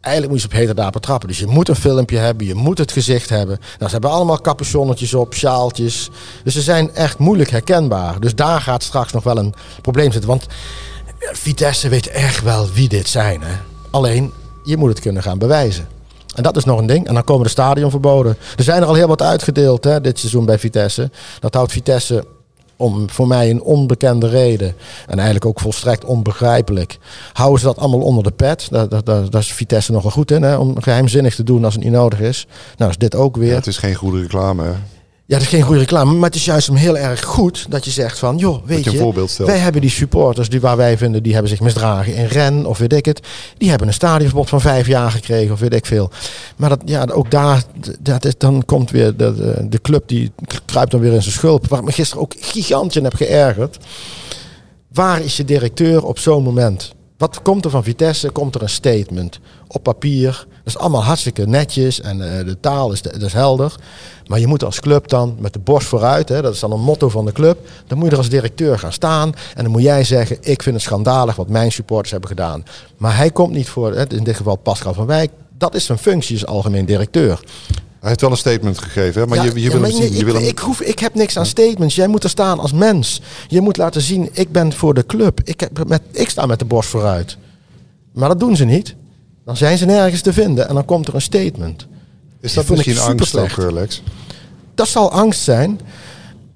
Eigenlijk 0.00 0.32
moet 0.32 0.42
je 0.42 0.48
op 0.48 0.60
heterdaad 0.60 0.92
betrappen. 0.92 1.28
Dus 1.28 1.38
je 1.38 1.46
moet 1.46 1.68
een 1.68 1.76
filmpje 1.76 2.18
hebben, 2.18 2.46
je 2.46 2.54
moet 2.54 2.78
het 2.78 2.92
gezicht 2.92 3.28
hebben. 3.28 3.58
Nou, 3.60 3.84
ze 3.84 3.90
hebben 3.92 4.10
allemaal 4.10 4.40
capuchonnetjes 4.40 5.14
op, 5.14 5.34
sjaaltjes. 5.34 6.10
Dus 6.44 6.54
ze 6.54 6.60
zijn 6.60 6.94
echt 6.94 7.18
moeilijk 7.18 7.50
herkenbaar. 7.50 8.20
Dus 8.20 8.34
daar 8.34 8.60
gaat 8.60 8.82
straks 8.82 9.12
nog 9.12 9.22
wel 9.22 9.36
een 9.36 9.54
probleem 9.82 10.12
zitten. 10.12 10.30
Want 10.30 10.46
Vitesse 11.18 11.88
weet 11.88 12.06
echt 12.06 12.42
wel 12.42 12.70
wie 12.70 12.88
dit 12.88 13.08
zijn. 13.08 13.42
Hè? 13.42 13.54
Alleen, 13.90 14.32
je 14.64 14.76
moet 14.76 14.88
het 14.88 15.00
kunnen 15.00 15.22
gaan 15.22 15.38
bewijzen. 15.38 15.88
En 16.34 16.42
dat 16.42 16.56
is 16.56 16.64
nog 16.64 16.78
een 16.78 16.86
ding. 16.86 17.06
En 17.06 17.14
dan 17.14 17.24
komen 17.24 17.44
de 17.44 17.50
stadionverboden. 17.50 18.36
Er 18.56 18.64
zijn 18.64 18.82
er 18.82 18.88
al 18.88 18.94
heel 18.94 19.08
wat 19.08 19.22
uitgedeeld 19.22 19.84
hè, 19.84 20.00
dit 20.00 20.18
seizoen 20.18 20.44
bij 20.44 20.58
Vitesse. 20.58 21.10
Dat 21.40 21.54
houdt 21.54 21.72
Vitesse 21.72 22.24
om 22.80 23.10
voor 23.10 23.26
mij 23.26 23.50
een 23.50 23.62
onbekende 23.62 24.28
reden. 24.28 24.74
En 25.06 25.14
eigenlijk 25.14 25.44
ook 25.44 25.60
volstrekt 25.60 26.04
onbegrijpelijk. 26.04 26.98
Houden 27.32 27.60
ze 27.60 27.66
dat 27.66 27.78
allemaal 27.78 28.00
onder 28.00 28.24
de 28.24 28.30
pet. 28.30 28.68
Daar, 29.04 29.28
is 29.38 29.52
Vitesse 29.52 29.92
nogal 29.92 30.10
goed 30.10 30.30
in. 30.30 30.42
Hè, 30.42 30.56
om 30.56 30.82
geheimzinnig 30.82 31.34
te 31.34 31.42
doen 31.42 31.64
als 31.64 31.74
het 31.74 31.82
niet 31.82 31.92
nodig 31.92 32.20
is. 32.20 32.46
Nou 32.76 32.90
is 32.90 32.98
dit 32.98 33.14
ook 33.14 33.36
weer. 33.36 33.54
Het 33.54 33.66
is 33.66 33.78
geen 33.78 33.94
goede 33.94 34.20
reclame. 34.20 34.64
Hè? 34.64 34.72
Ja, 35.30 35.36
dat 35.36 35.44
is 35.44 35.52
geen 35.52 35.62
goede 35.62 35.80
reclame. 35.80 36.14
Maar 36.14 36.28
het 36.28 36.34
is 36.34 36.44
juist 36.44 36.66
hem 36.66 36.76
heel 36.76 36.98
erg 36.98 37.24
goed 37.24 37.66
dat 37.68 37.84
je 37.84 37.90
zegt 37.90 38.18
van... 38.18 38.36
joh, 38.36 38.66
weet 38.66 38.84
je 38.84 39.34
wij 39.44 39.58
hebben 39.58 39.80
die 39.80 39.90
supporters 39.90 40.48
die 40.48 40.60
waar 40.60 40.76
wij 40.76 40.98
vinden... 40.98 41.22
die 41.22 41.32
hebben 41.32 41.50
zich 41.50 41.60
misdragen 41.60 42.14
in 42.14 42.26
Ren 42.26 42.66
of 42.66 42.78
weet 42.78 42.92
ik 42.92 43.04
het. 43.04 43.20
Die 43.58 43.68
hebben 43.68 43.88
een 43.88 43.94
stadionverbod 43.94 44.48
van 44.48 44.60
vijf 44.60 44.86
jaar 44.86 45.10
gekregen 45.10 45.52
of 45.52 45.60
weet 45.60 45.74
ik 45.74 45.86
veel. 45.86 46.10
Maar 46.56 46.68
dat, 46.68 46.80
ja, 46.84 47.06
ook 47.12 47.30
daar, 47.30 47.62
dat 48.00 48.24
is, 48.24 48.34
dan 48.38 48.64
komt 48.64 48.90
weer 48.90 49.16
de, 49.16 49.66
de, 49.68 49.80
club... 49.80 50.08
die 50.08 50.32
kruipt 50.64 50.90
dan 50.90 51.00
weer 51.00 51.12
in 51.12 51.22
zijn 51.22 51.34
schulp. 51.34 51.68
Waar 51.68 51.78
ik 51.78 51.84
me 51.84 51.92
gisteren 51.92 52.22
ook 52.22 52.34
gigantisch 52.38 52.96
in 52.96 53.04
heb 53.04 53.14
geërgerd. 53.14 53.78
Waar 54.92 55.20
is 55.20 55.36
je 55.36 55.44
directeur 55.44 56.04
op 56.04 56.18
zo'n 56.18 56.42
moment? 56.42 56.94
Wat 57.20 57.42
komt 57.42 57.64
er 57.64 57.70
van 57.70 57.82
Vitesse? 57.82 58.30
Komt 58.30 58.54
er 58.54 58.62
een 58.62 58.68
statement 58.68 59.40
op 59.66 59.82
papier? 59.82 60.46
Dat 60.48 60.66
is 60.74 60.78
allemaal 60.78 61.04
hartstikke 61.04 61.46
netjes 61.46 62.00
en 62.00 62.38
eh, 62.38 62.44
de 62.44 62.60
taal 62.60 62.92
is, 62.92 63.00
is 63.00 63.32
helder. 63.32 63.74
Maar 64.26 64.40
je 64.40 64.46
moet 64.46 64.64
als 64.64 64.80
club 64.80 65.08
dan 65.08 65.36
met 65.38 65.52
de 65.52 65.58
borst 65.58 65.88
vooruit, 65.88 66.28
hè, 66.28 66.42
dat 66.42 66.54
is 66.54 66.60
dan 66.60 66.72
een 66.72 66.80
motto 66.80 67.08
van 67.08 67.24
de 67.24 67.32
club. 67.32 67.68
Dan 67.86 67.98
moet 67.98 68.06
je 68.06 68.12
er 68.12 68.18
als 68.18 68.28
directeur 68.28 68.78
gaan 68.78 68.92
staan. 68.92 69.32
En 69.54 69.62
dan 69.62 69.72
moet 69.72 69.82
jij 69.82 70.04
zeggen, 70.04 70.36
ik 70.40 70.62
vind 70.62 70.74
het 70.74 70.84
schandalig 70.84 71.36
wat 71.36 71.48
mijn 71.48 71.72
supporters 71.72 72.10
hebben 72.10 72.28
gedaan. 72.28 72.64
Maar 72.96 73.16
hij 73.16 73.30
komt 73.30 73.52
niet 73.52 73.68
voor, 73.68 73.94
hè, 73.94 74.12
in 74.12 74.24
dit 74.24 74.36
geval 74.36 74.56
Pascal 74.56 74.94
van 74.94 75.06
Wijk. 75.06 75.30
Dat 75.58 75.74
is 75.74 75.84
zijn 75.84 75.98
functie 75.98 76.34
als 76.34 76.46
algemeen 76.46 76.84
directeur. 76.84 77.40
Hij 78.00 78.08
heeft 78.08 78.20
wel 78.20 78.30
een 78.30 78.36
statement 78.36 78.78
gegeven, 78.78 79.20
hè? 79.20 79.26
maar 79.26 79.38
Ja, 79.38 79.44
je, 79.44 79.52
je 79.54 79.60
ja, 79.60 79.70
wil 79.70 79.80
maar 79.80 79.90
hem 79.90 79.98
nee, 79.98 80.06
zien. 80.06 80.16
Je 80.16 80.20
ik, 80.20 80.24
wil 80.24 80.34
hem... 80.34 80.44
ik, 80.44 80.58
hoef, 80.58 80.80
ik 80.80 80.98
heb 80.98 81.14
niks 81.14 81.38
aan 81.38 81.46
statements. 81.46 81.94
Jij 81.94 82.06
moet 82.06 82.24
er 82.24 82.30
staan 82.30 82.58
als 82.58 82.72
mens. 82.72 83.20
Je 83.48 83.60
moet 83.60 83.76
laten 83.76 84.00
zien, 84.00 84.28
ik 84.32 84.52
ben 84.52 84.72
voor 84.72 84.94
de 84.94 85.06
club. 85.06 85.40
Ik, 85.44 85.60
heb 85.60 85.88
met, 85.88 86.02
ik 86.12 86.30
sta 86.30 86.46
met 86.46 86.58
de 86.58 86.64
borst 86.64 86.88
vooruit. 86.88 87.36
Maar 88.12 88.28
dat 88.28 88.40
doen 88.40 88.56
ze 88.56 88.64
niet. 88.64 88.94
Dan 89.44 89.56
zijn 89.56 89.78
ze 89.78 89.84
nergens 89.84 90.20
te 90.20 90.32
vinden 90.32 90.68
en 90.68 90.74
dan 90.74 90.84
komt 90.84 91.08
er 91.08 91.14
een 91.14 91.22
statement. 91.22 91.86
Is 92.40 92.54
dat 92.54 92.64
ik 92.64 92.70
misschien 92.70 92.98
angst 92.98 93.36
ook, 93.36 93.56
Lex? 93.56 94.02
Dat 94.74 94.88
zal 94.88 95.12
angst 95.12 95.40
zijn. 95.40 95.80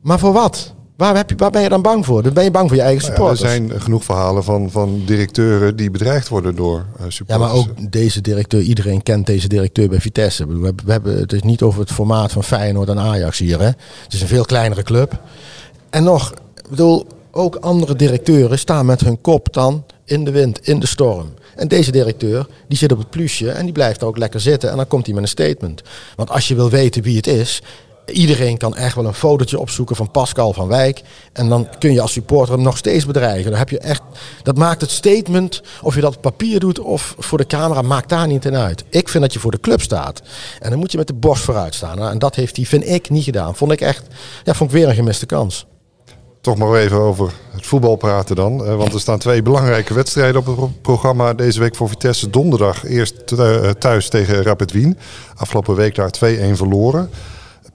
Maar 0.01 0.19
voor 0.19 0.33
wat? 0.33 0.75
Waar, 0.97 1.17
heb 1.17 1.31
je, 1.31 1.37
waar 1.37 1.51
ben 1.51 1.63
je 1.63 1.69
dan 1.69 1.83
bang 1.83 2.05
voor? 2.05 2.23
Dan 2.23 2.33
ben 2.33 2.45
je 2.45 2.51
bang 2.51 2.69
voor 2.69 2.77
je 2.77 2.83
eigen 2.83 3.09
Nou 3.11 3.23
ja, 3.23 3.29
er 3.31 3.37
supporters. 3.37 3.71
zijn 3.71 3.81
genoeg 3.83 4.05
verhalen 4.05 4.45
van, 4.45 4.71
van 4.71 5.03
directeuren 5.07 5.77
die 5.77 5.91
bedreigd 5.91 6.29
worden 6.29 6.55
door 6.57 6.79
eh, 6.97 7.05
Ja, 7.05 7.11
supporters. 7.11 7.49
maar 7.51 7.59
ook 7.59 7.91
deze 7.93 8.21
directeur, 8.21 8.61
iedereen 8.61 9.03
kent 9.03 9.27
deze 9.27 9.49
directeur 9.49 9.89
bij 9.89 10.01
Vitesse. 10.01 10.47
We 10.47 10.65
hebben, 10.65 10.85
we 10.87 10.93
hebben, 10.93 11.19
het 11.19 11.33
is 11.33 11.43
niet 11.43 11.63
over 11.63 11.81
het 11.81 11.93
formaat 11.93 12.33
van 12.33 12.45
Feyenoord 12.45 12.89
en 12.89 12.99
Ajax 12.99 13.39
hier. 13.39 13.59
Hè? 13.59 13.65
Het 13.67 14.13
is 14.13 14.21
een 14.21 14.29
veel 14.29 14.45
kleinere 14.45 14.83
club. 14.83 15.21
En 15.91 16.03
nog, 16.05 16.33
ik 16.57 16.69
bedoel, 16.71 17.07
ook 17.31 17.57
andere 17.57 17.95
directeuren 17.97 18.59
staan 18.59 18.87
met 18.87 19.01
hun 19.01 19.21
kop 19.21 19.53
dan 19.53 19.85
in 20.05 20.25
de 20.25 20.31
wind, 20.31 20.67
in 20.69 20.79
de 20.81 20.87
storm. 20.87 21.35
En 21.57 21.69
deze 21.69 21.91
directeur, 21.93 22.47
die 22.69 22.79
zit 22.79 22.93
op 22.93 22.99
het 22.99 23.11
plusje 23.11 23.51
en 23.51 23.65
die 23.65 23.73
blijft 23.73 24.01
er 24.01 24.07
ook 24.07 24.19
lekker 24.19 24.41
zitten. 24.41 24.71
En 24.71 24.77
dan 24.77 24.87
komt 24.87 25.05
hij 25.05 25.15
met 25.15 25.23
een 25.23 25.29
statement. 25.29 25.83
Want 26.17 26.31
als 26.31 26.49
je 26.49 26.55
wil 26.55 26.71
weten 26.71 27.03
wie 27.03 27.17
het 27.17 27.27
is, 27.27 27.63
Iedereen 28.07 28.57
kan 28.57 28.77
echt 28.77 28.95
wel 28.95 29.05
een 29.05 29.15
fotootje 29.15 29.59
opzoeken 29.59 29.97
van 29.97 30.11
Pascal 30.11 30.53
van 30.53 30.69
Wijk. 30.69 31.03
En 31.33 31.49
dan 31.49 31.69
kun 31.79 31.93
je 31.93 32.01
als 32.01 32.13
supporter 32.13 32.55
hem 32.55 32.63
nog 32.63 32.77
steeds 32.77 33.07
bedreigen. 33.07 33.51
Dan 33.51 33.59
heb 33.59 33.69
je 33.69 33.79
echt, 33.79 34.03
dat 34.43 34.57
maakt 34.57 34.81
het 34.81 34.91
statement, 34.91 35.63
of 35.83 35.95
je 35.95 36.01
dat 36.01 36.17
op 36.17 36.23
papier 36.23 36.61
doet 36.61 36.79
of 36.79 37.15
voor 37.19 37.39
de 37.39 37.47
camera, 37.47 37.83
maakt 37.83 38.09
daar 38.09 38.27
niet 38.27 38.45
in 38.45 38.57
uit. 38.57 38.85
Ik 38.89 39.09
vind 39.09 39.23
dat 39.23 39.33
je 39.33 39.39
voor 39.39 39.51
de 39.51 39.61
club 39.61 39.81
staat. 39.81 40.23
En 40.61 40.71
dan 40.71 40.79
moet 40.79 40.93
je 40.93 40.99
met 40.99 41.07
de 41.07 41.15
borst 41.15 41.45
vooruit 41.45 41.75
staan. 41.75 42.09
En 42.09 42.19
dat 42.19 42.35
heeft 42.35 42.57
hij, 42.57 42.65
vind 42.65 42.89
ik, 42.89 43.11
niet 43.11 43.25
gedaan. 43.25 43.57
Vond 43.57 43.73
ik 43.73 43.81
echt, 43.81 44.07
ja, 44.45 44.55
vond 44.55 44.71
ik 44.71 44.77
weer 44.77 44.89
een 44.89 44.95
gemiste 44.95 45.27
kans. 45.27 45.67
Toch 46.45 46.57
maar 46.57 46.75
even 46.75 46.99
over 46.99 47.33
het 47.51 47.67
voetbal 47.67 47.97
praten 47.97 48.37
dan. 48.37 48.65
Eh, 48.65 48.77
want 48.77 48.93
er 48.93 49.01
staan 49.01 49.19
twee 49.19 49.43
belangrijke 49.43 49.95
wedstrijden 49.95 50.41
op 50.41 50.47
het 50.47 50.83
programma 50.83 51.35
deze 51.35 51.61
week 51.61 51.77
voor 51.77 51.89
Vitesse. 51.89 52.31
Donderdag 52.31 52.85
eerst 52.85 53.33
eh, 53.33 53.71
thuis 53.71 54.09
tegen 54.09 54.43
Rapid 54.43 54.73
Wien. 54.73 54.99
Afgelopen 55.35 55.75
week 55.75 55.95
daar 55.95 56.11
2-1 56.11 56.57
verloren. 56.57 57.11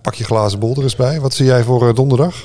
Pak 0.02 0.14
je 0.14 0.24
glazen 0.24 0.60
bol 0.60 0.76
er 0.76 0.84
eens 0.84 0.96
bij. 0.96 1.20
Wat 1.20 1.34
zie 1.34 1.46
jij 1.46 1.64
voor 1.64 1.88
eh, 1.88 1.96
donderdag? 1.96 2.36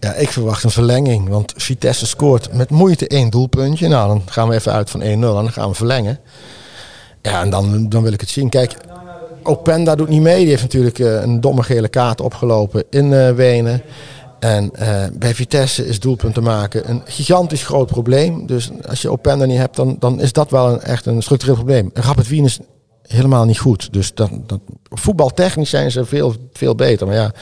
Ja, 0.00 0.14
ik 0.14 0.28
verwacht 0.28 0.64
een 0.64 0.70
verlenging. 0.70 1.28
Want 1.28 1.52
Vitesse 1.56 2.06
scoort 2.06 2.52
met 2.52 2.70
moeite 2.70 3.08
één 3.08 3.30
doelpuntje. 3.30 3.88
Nou, 3.88 4.08
dan 4.08 4.22
gaan 4.26 4.48
we 4.48 4.54
even 4.54 4.72
uit 4.72 4.90
van 4.90 5.00
1-0 5.00 5.04
en 5.04 5.20
dan 5.20 5.52
gaan 5.52 5.68
we 5.68 5.74
verlengen. 5.74 6.18
Ja, 7.22 7.40
en 7.40 7.50
dan, 7.50 7.88
dan 7.88 8.02
wil 8.02 8.12
ik 8.12 8.20
het 8.20 8.30
zien. 8.30 8.48
Kijk, 8.48 8.76
Openda 9.42 9.94
doet 9.94 10.08
niet 10.08 10.22
mee. 10.22 10.38
Die 10.38 10.48
heeft 10.48 10.62
natuurlijk 10.62 10.98
eh, 10.98 11.20
een 11.20 11.40
domme 11.40 11.62
gele 11.62 11.88
kaart 11.88 12.20
opgelopen 12.20 12.84
in 12.90 13.12
uh, 13.12 13.30
Wenen. 13.30 13.82
En 14.38 14.70
bij 15.12 15.34
Vitesse 15.34 15.86
is 15.86 16.00
doelpunten 16.00 16.42
maken 16.42 16.90
een 16.90 17.02
gigantisch 17.04 17.62
groot 17.62 17.86
probleem. 17.86 18.46
Dus 18.46 18.70
als 18.88 19.02
je 19.02 19.10
Openda 19.10 19.44
niet 19.44 19.58
hebt, 19.58 19.76
dan, 19.76 19.96
dan 19.98 20.20
is 20.20 20.32
dat 20.32 20.50
wel 20.50 20.72
een, 20.72 20.80
echt 20.80 21.06
een 21.06 21.22
structureel 21.22 21.54
probleem. 21.54 21.90
Rapid 21.94 22.28
Wien 22.28 22.44
is 22.44 22.58
helemaal 23.08 23.44
niet 23.44 23.58
goed. 23.58 23.92
Dus 23.92 24.14
dat, 24.14 24.30
dat, 24.46 24.60
voetbaltechnisch 24.90 25.70
zijn 25.70 25.90
ze 25.90 26.04
veel, 26.04 26.34
veel 26.52 26.74
beter. 26.74 27.06
Maar 27.06 27.16
ja, 27.16 27.32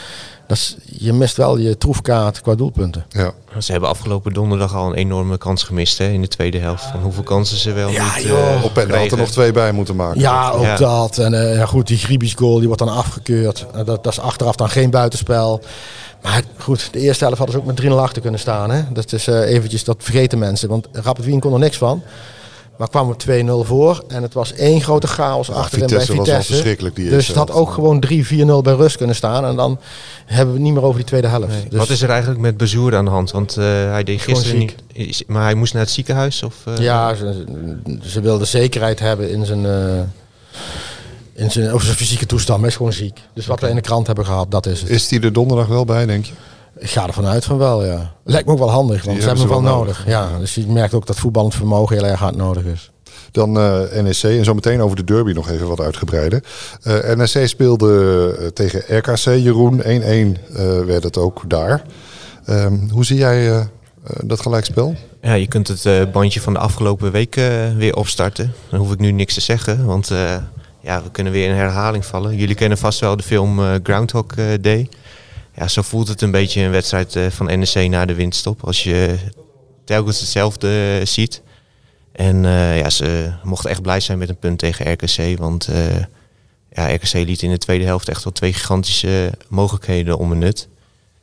dat 0.47 0.57
is, 0.57 0.77
je 0.85 1.13
mist 1.13 1.37
wel 1.37 1.57
je 1.57 1.79
troefkaart 1.79 2.41
qua 2.41 2.55
doelpunten. 2.55 3.05
Ja. 3.09 3.33
Ze 3.59 3.73
hebben 3.73 3.91
afgelopen 3.91 4.33
donderdag 4.33 4.75
al 4.75 4.87
een 4.87 4.95
enorme 4.95 5.39
kans 5.39 5.63
gemist 5.63 5.99
hè, 5.99 6.09
in 6.09 6.21
de 6.21 6.29
tweede 6.29 6.59
helft. 6.59 6.85
Van 6.85 7.01
hoeveel 7.01 7.23
kansen 7.23 7.57
ze 7.57 7.73
wel 7.73 7.89
ja, 7.89 8.17
niet 8.17 8.25
uh, 8.25 8.65
Op 8.65 8.79
en 8.79 8.91
had 8.91 9.11
er 9.11 9.17
nog 9.17 9.31
twee 9.31 9.53
bij 9.53 9.73
moeten 9.73 9.97
maken. 9.97 10.21
Ja, 10.21 10.51
ook 10.51 10.79
dat. 10.79 11.19
En 11.19 11.33
uh, 11.33 11.57
ja, 11.57 11.67
goed, 11.67 11.87
die 11.87 11.99
Gribisch 11.99 12.35
goal 12.35 12.57
die 12.59 12.67
wordt 12.67 12.83
dan 12.83 12.95
afgekeurd. 12.95 13.67
Uh, 13.71 13.77
dat, 13.77 14.05
dat 14.05 14.13
is 14.13 14.21
achteraf 14.21 14.57
dan 14.57 14.69
geen 14.69 14.91
buitenspel. 14.91 15.61
Maar 16.23 16.43
goed, 16.59 16.93
de 16.93 17.01
eerste 17.01 17.25
helft 17.25 17.39
hadden 17.39 17.57
ze 17.57 17.63
ook 17.63 17.77
met 17.77 17.93
3-0 17.93 17.95
achter 17.95 18.23
kunnen 18.23 18.41
staan. 18.41 18.71
Hè? 18.71 18.83
Dat 18.93 19.13
is 19.13 19.27
eventjes, 19.27 19.85
dat 19.85 19.97
vergeten 19.99 20.39
mensen. 20.39 20.69
Want 20.69 20.89
Rapid 20.93 21.25
Wien 21.25 21.41
kon 21.41 21.53
er 21.53 21.59
niks 21.59 21.77
van. 21.77 22.03
Maar 22.77 22.89
kwam 22.89 23.15
er 23.27 23.45
2-0 23.45 23.67
voor 23.67 24.05
en 24.09 24.23
het 24.23 24.35
was 24.35 24.53
één 24.53 24.81
grote 24.81 25.07
chaos 25.07 25.47
ja, 25.47 25.53
achterin 25.53 25.87
bij 25.87 26.01
Vitesse. 26.01 26.33
Was 26.37 26.47
verschrikkelijk 26.47 26.97
die 26.97 27.11
dus 27.11 27.27
het 27.27 27.37
had 27.37 27.51
ook 27.51 27.71
gewoon 27.71 28.05
3-4-0 28.07 28.11
bij 28.63 28.75
rust 28.75 28.97
kunnen 28.97 29.17
staan. 29.17 29.45
En 29.45 29.57
dan 29.57 29.79
hebben 30.27 30.47
we 30.47 30.61
het 30.61 30.63
niet 30.63 30.75
meer 30.75 30.83
over 30.83 30.97
die 30.97 31.07
tweede 31.07 31.27
helft. 31.27 31.49
Nee. 31.49 31.69
Dus 31.69 31.79
Wat 31.79 31.91
is 31.91 32.03
er 32.03 32.11
eigenlijk 32.11 32.41
met 32.41 32.57
Bezoer 32.57 32.97
aan 32.97 33.05
de 33.05 33.11
hand? 33.11 33.31
Want 33.31 33.57
uh, 33.59 33.65
hij 33.65 34.05
deed 34.05 34.21
gisteren 34.21 34.59
niet... 34.59 34.75
Is, 34.93 35.23
maar 35.27 35.43
hij 35.43 35.55
moest 35.55 35.73
naar 35.73 35.83
het 35.83 35.91
ziekenhuis? 35.91 36.43
Of, 36.43 36.55
uh, 36.69 36.79
ja, 36.79 37.15
ze, 37.15 37.45
ze 38.03 38.21
wilden 38.21 38.47
zekerheid 38.47 38.99
hebben 38.99 39.31
in 39.31 39.47
zijn... 39.47 39.65
Uh, 39.65 40.01
in 41.35 41.51
zijn, 41.51 41.73
over 41.73 41.85
zijn 41.85 41.97
fysieke 41.97 42.27
toestand, 42.27 42.61
maar 42.61 42.69
hij 42.69 42.69
is 42.69 42.77
gewoon 42.77 43.09
ziek. 43.09 43.21
Dus 43.35 43.47
wat 43.47 43.57
okay. 43.57 43.69
we 43.69 43.77
in 43.77 43.83
de 43.83 43.89
krant 43.89 44.07
hebben 44.07 44.25
gehad, 44.25 44.51
dat 44.51 44.67
is 44.67 44.81
het. 44.81 44.91
Is 44.91 45.11
hij 45.11 45.21
er 45.21 45.33
donderdag 45.33 45.67
wel 45.67 45.85
bij, 45.85 46.07
denk 46.07 46.25
je? 46.25 46.33
Ik 46.79 46.91
ga 46.91 47.07
ervan 47.07 47.27
uit 47.27 47.45
van 47.45 47.59
wel, 47.59 47.85
ja. 47.85 48.15
Lijkt 48.25 48.47
me 48.47 48.53
ook 48.53 48.59
wel 48.59 48.71
handig, 48.71 49.05
want 49.05 49.21
ze 49.21 49.27
hebben 49.27 49.45
hem 49.49 49.53
wel 49.53 49.75
nodig. 49.77 50.07
Ja, 50.07 50.39
dus 50.39 50.55
je 50.55 50.67
merkt 50.67 50.95
ook 50.95 51.07
dat 51.07 51.19
voetballend 51.19 51.55
vermogen 51.55 51.97
heel 51.97 52.07
erg 52.07 52.21
hard 52.21 52.37
nodig 52.37 52.65
is. 52.65 52.93
Dan 53.31 53.59
uh, 53.59 54.03
NEC 54.03 54.23
en 54.23 54.45
zo 54.45 54.55
meteen 54.55 54.81
over 54.81 54.97
de 54.97 55.05
derby 55.05 55.33
nog 55.33 55.51
even 55.51 55.69
wat 55.69 55.81
uitgebreider. 55.81 56.45
Uh, 56.87 57.11
eh, 57.11 57.19
NEC 57.19 57.49
speelde 57.49 58.37
uh, 58.41 58.47
tegen 58.47 58.99
RKC 58.99 59.25
Jeroen. 59.25 59.83
1-1 59.83 59.87
werd 60.87 61.03
het 61.03 61.19
ook 61.19 61.43
daar. 61.47 61.83
Um, 62.49 62.89
hoe 62.91 63.05
zie 63.05 63.17
jij 63.17 63.69
dat 64.21 64.41
gelijkspel? 64.41 64.95
Ja, 65.23 65.33
je 65.33 65.47
kunt 65.47 65.69
het 65.69 66.13
bandje 66.13 66.41
van 66.41 66.53
de 66.53 66.59
afgelopen 66.59 67.13
week 67.13 67.35
weer 67.77 67.97
opstarten. 67.97 68.53
Dan 68.71 68.81
hoef 68.81 68.93
ik 68.93 68.99
nu 68.99 69.11
niks 69.11 69.35
te 69.35 69.41
zeggen, 69.41 69.85
want 69.85 70.09
ja, 70.81 71.03
we 71.03 71.11
kunnen 71.13 71.33
weer 71.33 71.49
in 71.49 71.55
herhaling 71.55 72.07
vallen. 72.07 72.37
Jullie 72.37 72.55
kennen 72.55 72.79
vast 72.79 73.01
wel 73.01 73.17
de 73.17 73.23
film 73.23 73.61
Groundhog 73.83 74.27
Day 74.61 74.89
ja, 75.55 75.69
zo 75.69 75.83
voelt 75.83 76.09
het 76.09 76.23
een 76.23 76.31
beetje 76.31 76.61
een 76.61 76.71
wedstrijd 76.71 77.15
uh, 77.15 77.27
van 77.27 77.47
NEC 77.47 77.89
na 77.89 78.05
de 78.05 78.15
winststop. 78.15 78.65
Als 78.65 78.85
je 78.85 79.17
telkens 79.85 80.21
hetzelfde 80.21 80.99
uh, 81.01 81.07
ziet. 81.07 81.43
En 82.13 82.45
uh, 82.45 82.79
ja, 82.79 82.91
ze 82.91 83.33
mochten 83.43 83.71
echt 83.71 83.83
blij 83.83 84.01
zijn 84.01 84.19
met 84.19 84.29
een 84.29 84.39
punt 84.39 84.59
tegen 84.59 84.93
RKC. 84.93 85.39
Want 85.39 85.69
ja, 86.71 86.95
RKC 86.95 87.13
liet 87.13 87.43
in 87.43 87.51
de 87.51 87.59
tweede 87.59 87.85
helft 87.85 88.09
echt 88.09 88.25
wel 88.25 88.33
twee 88.33 88.53
gigantische 88.53 89.33
mogelijkheden 89.49 90.19
om 90.19 90.33
een 90.33 90.39
nut. 90.39 90.69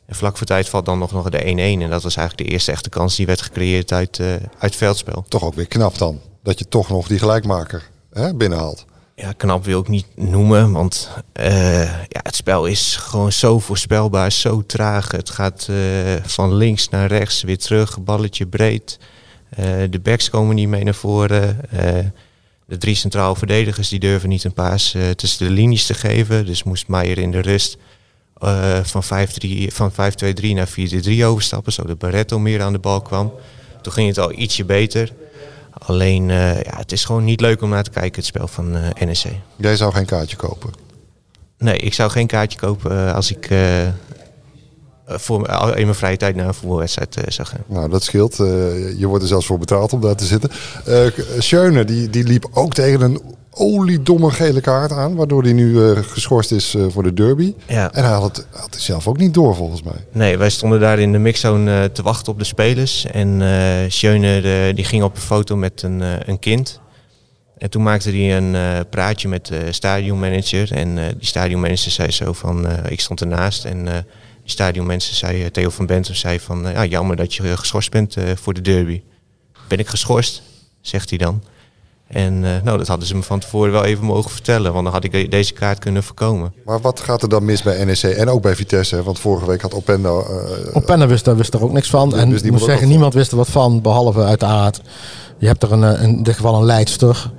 En 0.05 0.15
vlak 0.15 0.37
voor 0.37 0.47
tijd 0.47 0.69
valt 0.69 0.85
dan 0.85 0.99
nog, 0.99 1.11
nog 1.11 1.29
de 1.29 1.41
1-1. 1.41 1.43
En 1.81 1.89
dat 1.89 2.03
was 2.03 2.15
eigenlijk 2.15 2.47
de 2.47 2.53
eerste 2.53 2.71
echte 2.71 2.89
kans 2.89 3.15
die 3.15 3.25
werd 3.25 3.41
gecreëerd 3.41 3.91
uit, 3.91 4.19
uit 4.57 4.75
veldspel. 4.75 5.25
Toch 5.27 5.43
ook 5.43 5.53
weer 5.53 5.67
knap 5.67 5.97
dan. 5.97 6.19
Dat 6.43 6.59
je 6.59 6.67
toch 6.67 6.89
nog 6.89 7.07
die 7.07 7.19
gelijkmaker 7.19 7.89
hè, 8.13 8.33
binnenhaalt 8.33 8.85
ja, 9.15 9.31
knap 9.37 9.65
wil 9.65 9.79
ik 9.79 9.87
niet 9.87 10.05
noemen, 10.15 10.71
want 10.71 11.09
uh, 11.39 11.83
ja, 11.83 12.19
het 12.23 12.35
spel 12.35 12.65
is 12.65 12.95
gewoon 12.95 13.31
zo 13.31 13.59
voorspelbaar, 13.59 14.31
zo 14.31 14.65
traag. 14.65 15.11
Het 15.11 15.29
gaat 15.29 15.67
uh, 15.69 15.77
van 16.23 16.55
links 16.55 16.89
naar 16.89 17.07
rechts, 17.07 17.43
weer 17.43 17.57
terug, 17.57 18.03
balletje 18.03 18.45
breed. 18.45 18.99
Uh, 19.59 19.65
de 19.89 19.99
backs 19.99 20.29
komen 20.29 20.55
niet 20.55 20.67
mee 20.67 20.83
naar 20.83 20.93
voren. 20.93 21.59
de 22.65 22.77
drie 22.77 22.95
centrale 22.95 23.35
verdedigers 23.35 23.89
die 23.89 23.99
durven 23.99 24.29
niet 24.29 24.43
een 24.43 24.53
paas 24.53 24.95
tussen 25.15 25.47
de 25.47 25.51
linies 25.53 25.85
te 25.85 25.93
geven. 25.93 26.45
Dus 26.45 26.63
moest 26.63 26.87
Meijer 26.87 27.17
in 27.17 27.31
de 27.31 27.39
rust 27.39 27.77
van 28.83 29.91
5-2-3 29.91 29.95
naar 30.53 30.69
4-3 30.69 31.23
overstappen, 31.23 31.73
zodat 31.73 31.97
Barretto 31.97 32.39
meer 32.39 32.61
aan 32.61 32.73
de 32.73 32.79
bal 32.79 33.01
kwam. 33.01 33.33
Toen 33.81 33.93
ging 33.93 34.07
het 34.07 34.17
al 34.17 34.31
ietsje 34.31 34.65
beter. 34.65 35.11
Alleen, 35.85 36.29
uh, 36.29 36.61
ja, 36.61 36.77
het 36.77 36.91
is 36.91 37.05
gewoon 37.05 37.23
niet 37.23 37.41
leuk 37.41 37.61
om 37.61 37.69
naar 37.69 37.83
te 37.83 37.89
kijken, 37.89 38.15
het 38.15 38.25
spel 38.25 38.47
van 38.47 38.75
uh, 38.75 38.89
eh, 38.89 39.07
NEC. 39.07 39.25
Jij 39.55 39.75
zou 39.75 39.93
geen 39.93 40.05
kaartje 40.05 40.37
kopen? 40.37 40.69
Nee, 41.57 41.77
ik 41.77 41.93
zou 41.93 42.09
geen 42.09 42.27
kaartje 42.27 42.59
kopen 42.59 42.91
uh, 42.91 43.13
als 43.13 43.31
ik 43.31 43.49
voor, 45.05 45.47
in 45.49 45.83
mijn 45.83 45.95
vrije 45.95 46.17
tijd 46.17 46.35
naar 46.35 46.47
een 46.47 46.53
voetbalwedstrijd 46.53 47.17
zou 47.27 47.47
gaan. 47.47 47.63
Nou, 47.67 47.89
dat 47.89 48.03
scheelt. 48.03 48.35
je 48.97 49.05
wordt 49.07 49.23
er 49.23 49.29
zelfs 49.29 49.45
voor 49.45 49.59
betaald 49.59 49.93
om 49.93 50.01
daar 50.01 50.15
te 50.15 50.25
zitten. 50.25 50.51
Schöne, 51.37 51.85
die, 51.85 52.09
die 52.09 52.23
liep 52.23 52.47
ook 52.53 52.73
tegen 52.73 53.01
een 53.01 53.21
oliedomme 53.53 54.31
gele 54.31 54.61
kaart 54.61 54.91
aan. 54.91 55.15
Waardoor 55.15 55.43
hij 55.43 55.53
nu 55.53 55.71
uh, 55.71 55.97
geschorst 56.01 56.51
is 56.51 56.75
uh, 56.75 56.85
voor 56.89 57.03
de 57.03 57.13
derby. 57.13 57.53
Ja. 57.67 57.91
En 57.93 58.03
hij 58.03 58.13
had 58.13 58.37
het, 58.37 58.47
had 58.51 58.73
het 58.73 58.81
zelf 58.81 59.07
ook 59.07 59.17
niet 59.17 59.33
door 59.33 59.55
volgens 59.55 59.83
mij. 59.83 60.05
Nee, 60.11 60.37
wij 60.37 60.49
stonden 60.49 60.79
daar 60.79 60.99
in 60.99 61.11
de 61.11 61.17
mixzone 61.17 61.81
uh, 61.81 61.83
te 61.83 62.01
wachten 62.01 62.33
op 62.33 62.39
de 62.39 62.45
spelers. 62.45 63.05
En 63.05 63.41
Schöne 63.91 64.41
de, 64.41 64.71
die 64.75 64.85
ging 64.85 65.03
op 65.03 65.15
een 65.15 65.21
foto 65.21 65.55
met 65.55 65.81
een, 65.81 66.01
een 66.29 66.39
kind. 66.39 66.79
En 67.57 67.69
toen 67.69 67.83
maakte 67.83 68.09
hij 68.09 68.37
een 68.37 68.85
praatje 68.89 69.27
met 69.27 69.45
de 69.45 69.71
stadionmanager. 69.71 70.71
En 70.71 70.95
die 70.95 71.27
stadionmanager 71.27 71.91
zei 71.91 72.11
zo 72.11 72.33
van, 72.33 72.67
ik 72.89 72.99
stond 72.99 73.21
ernaast. 73.21 73.65
En 73.65 73.83
die 74.41 74.51
stadionmanager 74.51 75.13
zei, 75.13 75.51
Theo 75.51 75.69
van 75.69 75.85
Bentum 75.85 76.15
zei 76.15 76.39
van, 76.39 76.61
ja, 76.61 76.85
jammer 76.85 77.15
dat 77.15 77.33
je 77.33 77.57
geschorst 77.57 77.91
bent 77.91 78.15
voor 78.35 78.53
de 78.53 78.61
derby. 78.61 79.01
Ben 79.67 79.79
ik 79.79 79.87
geschorst? 79.87 80.41
Zegt 80.81 81.09
hij 81.09 81.17
dan. 81.17 81.43
En 82.11 82.43
uh, 82.43 82.49
nou, 82.63 82.77
dat 82.77 82.87
hadden 82.87 83.07
ze 83.07 83.15
me 83.15 83.23
van 83.23 83.39
tevoren 83.39 83.71
wel 83.71 83.83
even 83.83 84.05
mogen 84.05 84.31
vertellen, 84.31 84.73
want 84.73 84.83
dan 84.83 84.93
had 84.93 85.03
ik 85.03 85.31
deze 85.31 85.53
kaart 85.53 85.79
kunnen 85.79 86.03
voorkomen. 86.03 86.53
Maar 86.65 86.81
wat 86.81 86.99
gaat 86.99 87.21
er 87.21 87.29
dan 87.29 87.45
mis 87.45 87.61
bij 87.61 87.83
NEC 87.83 88.01
en 88.03 88.29
ook 88.29 88.41
bij 88.41 88.55
Vitesse? 88.55 89.03
Want 89.03 89.19
vorige 89.19 89.45
week 89.45 89.61
had 89.61 89.73
Openda... 89.73 90.09
Uh, 90.09 90.23
Openda 90.73 91.07
wist, 91.07 91.25
daar 91.25 91.35
wist 91.35 91.53
er 91.53 91.63
ook 91.63 91.71
niks 91.71 91.89
van. 91.89 92.15
En 92.15 92.35
ik 92.35 92.51
moet 92.51 92.61
zeggen, 92.61 92.87
niemand 92.87 93.13
wist 93.13 93.31
er 93.31 93.37
wat 93.37 93.49
van, 93.49 93.81
behalve 93.81 94.23
uit 94.23 94.39
de 94.39 94.45
aard. 94.45 94.81
Je 95.37 95.47
hebt 95.47 95.63
er 95.63 95.71
een, 95.71 95.83
eh, 95.83 96.03
in 96.03 96.23
dit 96.23 96.35
geval 96.35 96.55
een 96.55 96.65
leidster 96.65 97.31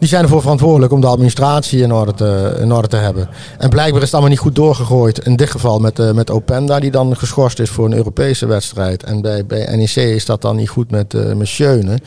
die 0.00 0.08
zijn 0.08 0.22
ervoor 0.22 0.40
verantwoordelijk 0.40 0.92
om 0.92 1.00
de 1.00 1.06
administratie 1.06 1.82
in 1.82 1.92
orde 1.92 2.14
te, 2.14 2.56
in 2.60 2.72
orde 2.72 2.88
te 2.88 2.96
hebben. 2.96 3.28
En 3.58 3.70
blijkbaar 3.70 3.98
is 3.98 4.04
het 4.04 4.12
allemaal 4.12 4.30
niet 4.30 4.38
goed 4.40 4.54
doorgegooid. 4.54 5.18
In 5.18 5.36
dit 5.36 5.50
geval 5.50 5.78
met, 5.78 5.98
uh, 5.98 6.12
met 6.12 6.30
Openda, 6.30 6.80
die 6.80 6.90
dan 6.90 7.16
geschorst 7.16 7.58
is 7.58 7.70
voor 7.70 7.84
een 7.84 7.94
Europese 7.94 8.46
wedstrijd. 8.46 9.02
En 9.02 9.20
bij, 9.20 9.46
bij 9.46 9.76
NEC 9.76 9.96
is 9.96 10.24
dat 10.24 10.42
dan 10.42 10.56
niet 10.56 10.68
goed 10.68 10.90
met, 10.90 11.14
uh, 11.14 11.32
met 11.32 11.48
Schöne. 11.48 11.98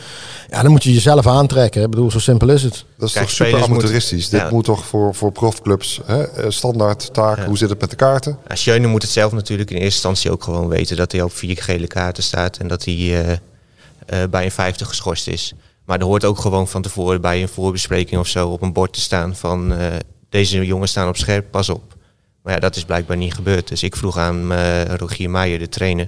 Ja, 0.50 0.62
dan 0.62 0.72
moet 0.72 0.84
je 0.84 0.94
jezelf 0.94 1.28
aantrekken. 1.28 1.84
Ik 1.84 1.90
bedoel, 1.90 2.12
zo 2.12 2.20
simpel 2.20 2.50
is 2.50 2.64
het. 2.64 2.86
Dat 2.98 3.08
is 3.08 3.16
toch 3.16 3.30
super 3.30 3.64
amateuristisch. 3.64 4.30
Dit 4.30 4.52
moet 4.52 4.66
toch 4.66 4.86
voor, 4.86 5.16
voor 5.16 5.32
profclubs 5.32 6.02
hè? 6.06 6.24
Eh, 6.24 6.50
standaard 6.50 7.14
taak. 7.14 7.46
Hoe 7.46 7.58
zit 7.58 7.70
het 7.70 7.82
met 7.82 7.90
de 7.90 7.96
kaarten? 7.96 8.38
Ja, 8.48 8.56
Schöne 8.56 8.88
moet 8.88 9.02
het 9.02 9.12
zelf 9.12 9.32
natuurlijk 9.32 9.70
in 9.70 9.76
eerste 9.76 9.94
instantie 9.94 10.32
ook 10.32 10.44
gewoon 10.44 10.68
weten. 10.68 10.96
Dat 10.96 11.12
hij 11.12 11.22
op 11.22 11.34
vier 11.34 11.58
gele 11.58 11.88
kaarten 11.88 12.24
staat. 12.24 12.58
En 12.58 12.68
dat 12.68 12.86
hij 12.86 12.96
uh, 12.96 14.24
bij 14.30 14.46
een 14.46 14.52
50 14.52 14.88
geschorst 14.88 15.28
is. 15.28 15.54
Maar 15.86 16.00
er 16.00 16.06
hoort 16.06 16.26
ook 16.26 16.40
gewoon 16.40 16.68
van 16.68 16.82
tevoren 16.82 17.22
bij 17.22 17.42
een 17.42 17.48
voorbespreking 17.48 18.20
of 18.20 18.28
zo 18.28 18.50
op 18.50 18.62
een 18.62 18.74
bord 18.74 18.94
te 18.94 19.00
staan 19.00 19.36
van 19.36 19.72
uh, 19.72 19.88
deze 20.30 20.66
jongens 20.66 20.92
staan 20.92 21.08
op 21.08 21.18
scherp, 21.18 21.52
pas 21.52 21.70
op. 21.70 21.98
Maar 22.44 22.54
ja, 22.54 22.60
dat 22.60 22.76
is 22.76 22.86
blijkbaar 22.86 23.18
niet 23.18 23.34
gebeurd. 23.34 23.68
Dus 23.68 23.84
ik 23.84 23.96
vroeg 23.96 24.18
aan 24.18 24.52
uh, 24.52 24.86
Rogier 24.86 25.30
Meijer, 25.30 25.60
de 25.60 25.70
trainer, 25.70 26.08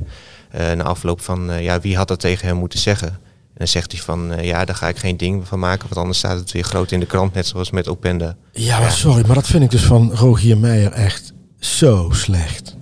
uh, 0.55 0.71
na 0.71 0.83
afloop 0.83 1.21
van 1.21 1.61
ja, 1.61 1.79
wie 1.79 1.95
had 1.95 2.07
dat 2.07 2.19
tegen 2.19 2.47
hem 2.47 2.57
moeten 2.57 2.79
zeggen. 2.79 3.07
En 3.55 3.61
dan 3.61 3.67
zegt 3.67 3.91
hij 3.91 4.01
van, 4.01 4.31
eh, 4.31 4.45
ja, 4.45 4.65
daar 4.65 4.75
ga 4.75 4.87
ik 4.87 4.97
geen 4.97 5.17
ding 5.17 5.47
van 5.47 5.59
maken, 5.59 5.83
want 5.83 5.97
anders 5.97 6.17
staat 6.17 6.39
het 6.39 6.51
weer 6.51 6.63
groot 6.63 6.91
in 6.91 6.99
de 6.99 7.05
krant, 7.05 7.33
net 7.33 7.47
zoals 7.47 7.71
met 7.71 7.87
Openda. 7.87 8.35
Ja, 8.51 8.79
maar 8.79 8.91
sorry, 8.91 9.25
maar 9.25 9.35
dat 9.35 9.47
vind 9.47 9.63
ik 9.63 9.71
dus 9.71 9.83
van 9.83 10.11
Rogier 10.13 10.57
Meijer 10.57 10.91
echt 10.91 11.33
zo 11.59 12.09
slecht. 12.13 12.75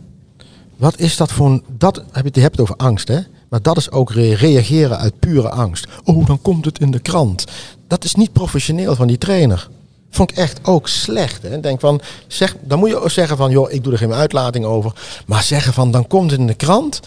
Wat 0.76 1.00
is 1.00 1.18
dat 1.18 1.32
voor 1.32 1.50
een... 1.50 1.64
Dat, 1.78 2.04
heb 2.12 2.26
je, 2.26 2.32
je 2.34 2.40
hebt 2.40 2.52
het 2.52 2.62
over 2.62 2.76
angst, 2.76 3.08
hè? 3.08 3.20
Maar 3.54 3.62
dat 3.62 3.78
is 3.78 3.92
ook 3.92 4.12
re- 4.12 4.34
reageren 4.34 4.98
uit 4.98 5.20
pure 5.20 5.50
angst. 5.50 5.88
Oh, 6.04 6.26
dan 6.26 6.42
komt 6.42 6.66
het 6.66 6.80
in 6.80 6.92
de 6.92 7.00
krant. 7.00 7.46
Dat 7.88 8.04
is 8.04 8.16
niet 8.16 8.32
professioneel 8.32 8.96
van 8.96 9.08
die 9.08 9.18
trainer. 9.18 9.70
Vond 10.10 10.32
ik 10.32 10.38
echt 10.38 10.60
ook 10.64 10.88
slecht. 10.88 11.42
Hè? 11.42 11.60
Denk 11.60 11.80
van, 11.80 12.02
zeg, 12.28 12.56
dan 12.62 12.80
moet 12.80 12.90
je 12.90 13.00
ook 13.00 13.10
zeggen 13.10 13.38
van, 13.38 13.52
joh, 13.52 13.72
ik 13.72 13.84
doe 13.84 13.92
er 13.92 13.98
geen 13.98 14.14
uitlating 14.14 14.66
over. 14.66 14.94
Maar 15.26 15.44
zeggen 15.44 15.74
van, 15.74 15.92
dan 15.92 16.08
komt 16.08 16.32
het 16.32 16.40
in 16.40 16.48
de 16.48 16.54
krant. 16.54 17.00